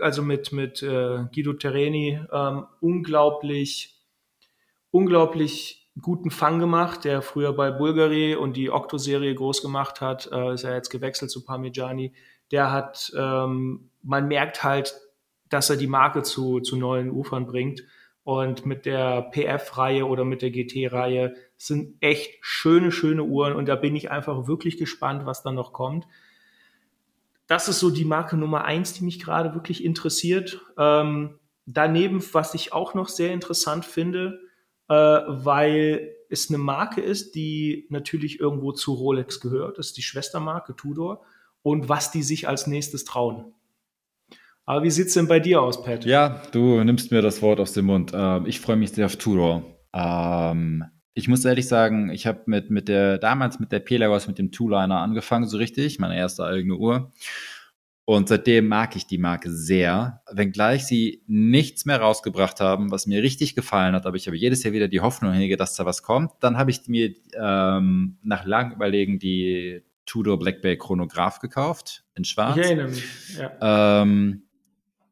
[0.01, 3.96] also mit, mit äh, Guido Terreni, ähm, unglaublich,
[4.97, 10.55] unglaublich guten Fang gemacht, der früher bei Bulgari und die Octo-Serie groß gemacht hat, äh,
[10.55, 12.15] ist er jetzt gewechselt zu Parmigiani.
[12.51, 14.95] Der hat, ähm, man merkt halt,
[15.51, 17.83] dass er die Marke zu, zu neuen Ufern bringt.
[18.25, 23.55] Und mit der PF-Reihe oder mit der GT-Reihe sind echt schöne, schöne Uhren.
[23.55, 26.07] Und da bin ich einfach wirklich gespannt, was da noch kommt.
[27.47, 30.61] Das ist so die Marke Nummer eins, die mich gerade wirklich interessiert.
[30.77, 34.41] Ähm, daneben, was ich auch noch sehr interessant finde,
[34.89, 39.79] äh, weil es eine Marke ist, die natürlich irgendwo zu Rolex gehört.
[39.79, 41.23] Das ist die Schwestermarke Tudor.
[41.63, 43.53] Und was die sich als nächstes trauen.
[44.65, 46.05] Aber wie sieht es denn bei dir aus, Pat?
[46.05, 48.13] Ja, du nimmst mir das Wort aus dem Mund.
[48.15, 49.63] Ähm, ich freue mich sehr auf Tudor.
[49.93, 50.85] Ähm,
[51.15, 54.53] ich muss ehrlich sagen, ich habe mit, mit der, damals mit der Pelagos, mit dem
[54.53, 57.13] Two-Liner angefangen, so richtig, meine erste eigene Uhr.
[58.09, 63.21] Und seitdem mag ich die Marke sehr, wenngleich sie nichts mehr rausgebracht haben, was mir
[63.21, 66.05] richtig gefallen hat, aber ich habe jedes Jahr wieder die Hoffnung hege, dass da was
[66.05, 66.31] kommt.
[66.39, 72.23] Dann habe ich mir ähm, nach langem Überlegen die Tudor Black Bay Chronograph gekauft, in
[72.25, 72.57] schwarz.
[72.57, 73.05] Ich erinnere mich,
[73.37, 74.03] ja.
[74.03, 74.45] Ähm,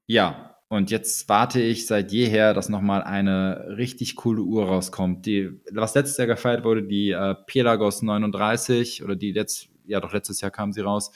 [0.07, 5.27] ja, und jetzt warte ich seit jeher, dass nochmal eine richtig coole Uhr rauskommt.
[5.27, 10.13] Die, was letztes Jahr gefeiert wurde, die äh, Pelagos 39 oder die letzt, ja doch
[10.13, 11.11] letztes Jahr kam sie raus,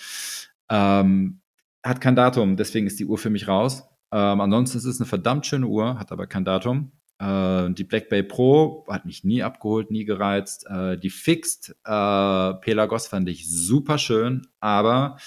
[0.68, 1.40] ähm,
[1.84, 3.84] hat kein Datum, deswegen ist die Uhr für mich raus.
[4.12, 6.92] Ähm, ansonsten ist es eine verdammt schöne Uhr, hat aber kein Datum.
[7.18, 10.66] Äh, die Black Bay Pro hat mich nie abgeholt, nie gereizt.
[10.68, 15.18] Äh, die Fixed äh, Pelagos fand ich super schön, aber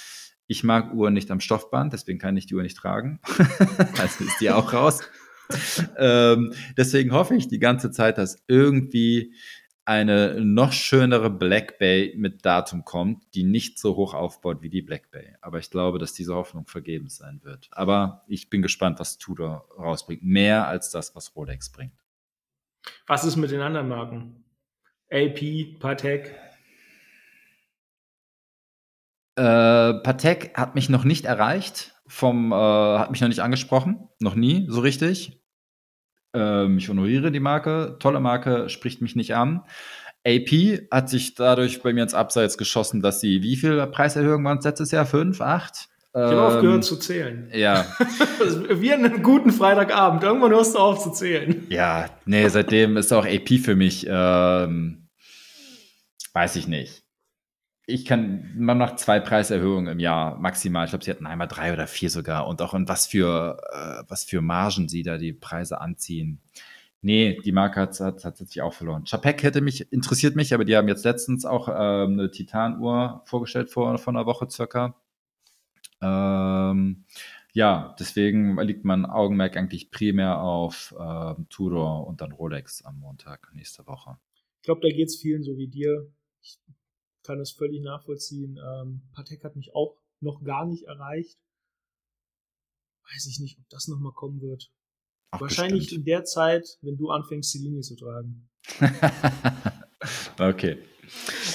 [0.48, 3.20] ich mag Uhren nicht am Stoffband, deswegen kann ich die Uhr nicht tragen.
[4.00, 5.02] also ist die auch raus.
[5.98, 9.34] ähm, deswegen hoffe ich die ganze Zeit, dass irgendwie
[9.86, 14.82] eine noch schönere Black Bay mit Datum kommt, die nicht so hoch aufbaut wie die
[14.82, 15.36] Black Bay.
[15.42, 17.70] Aber ich glaube, dass diese Hoffnung vergebens sein wird.
[17.72, 20.24] Aber ich bin gespannt, was Tudor rausbringt.
[20.24, 21.94] Mehr als das, was Rolex bringt.
[23.08, 24.44] Was ist mit den anderen Marken?
[25.12, 26.36] AP, Patek?
[29.36, 34.36] Äh, Patek hat mich noch nicht erreicht, vom, äh, hat mich noch nicht angesprochen, noch
[34.36, 35.41] nie so richtig.
[36.34, 39.64] Ähm, ich honoriere die Marke, tolle Marke, spricht mich nicht an.
[40.26, 44.60] AP hat sich dadurch bei mir ins Abseits geschossen, dass sie, wie viel Preiserhöhungen waren
[44.60, 45.06] es letztes Jahr?
[45.06, 45.88] Fünf, acht?
[46.14, 47.50] Ich habe ähm, aufgehört zu zählen.
[47.54, 47.86] Ja.
[48.70, 50.22] Wie an einem guten Freitagabend.
[50.24, 51.66] Irgendwann hörst du auf zu zählen.
[51.70, 55.08] Ja, nee, seitdem ist auch AP für mich, ähm,
[56.34, 57.01] weiß ich nicht
[57.88, 60.86] ich kann, man macht zwei Preiserhöhungen im Jahr maximal.
[60.86, 62.48] Ich glaube, sie hatten einmal drei oder vier sogar.
[62.48, 66.40] Und auch in was für, äh, was für Margen sie da die Preise anziehen.
[67.02, 69.06] Nee, die Marke hat, sich auch verloren.
[69.06, 73.72] Chapek hätte mich, interessiert mich, aber die haben jetzt letztens auch ähm, eine Titanuhr vorgestellt
[73.72, 74.96] vor, vor einer Woche circa.
[76.00, 77.06] Ähm,
[77.54, 83.52] ja, deswegen liegt mein Augenmerk eigentlich primär auf ähm, Tudor und dann Rolex am Montag
[83.56, 84.18] nächste Woche.
[84.58, 86.08] Ich glaube, da geht es vielen so wie dir.
[86.44, 86.60] Ich
[87.24, 88.58] kann das völlig nachvollziehen.
[88.58, 91.38] Ähm, Patek hat mich auch noch gar nicht erreicht.
[93.14, 94.72] Weiß ich nicht, ob das nochmal kommen wird.
[95.32, 96.00] Wahrscheinlich bestimmt.
[96.00, 98.50] in der Zeit, wenn du anfängst, die Linie zu tragen.
[100.40, 100.78] okay.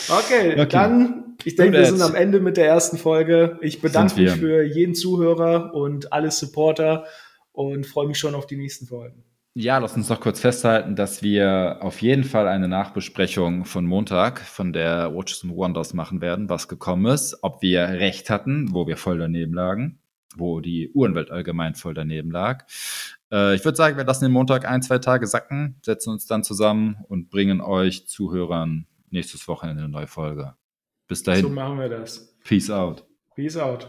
[0.09, 3.59] Okay, okay, dann, ich denke, wir sind am Ende mit der ersten Folge.
[3.63, 7.07] Ich bedanke mich für jeden Zuhörer und alle Supporter
[7.53, 9.25] und freue mich schon auf die nächsten Folgen.
[9.59, 14.43] Ja, lass uns noch kurz festhalten, dass wir auf jeden Fall eine Nachbesprechung von Montag
[14.43, 18.87] von der Watches and Wonders machen werden, was gekommen ist, ob wir recht hatten, wo
[18.87, 19.99] wir voll daneben lagen,
[20.37, 22.67] wo die Uhrenwelt allgemein voll daneben lag.
[23.33, 26.45] Äh, ich würde sagen, wir lassen den Montag ein, zwei Tage sacken, setzen uns dann
[26.45, 30.53] zusammen und bringen euch Zuhörern nächstes Wochenende eine neue Folge.
[31.09, 31.41] Bis dahin.
[31.41, 32.37] So machen wir das.
[32.45, 33.07] Peace out.
[33.35, 33.89] Peace out.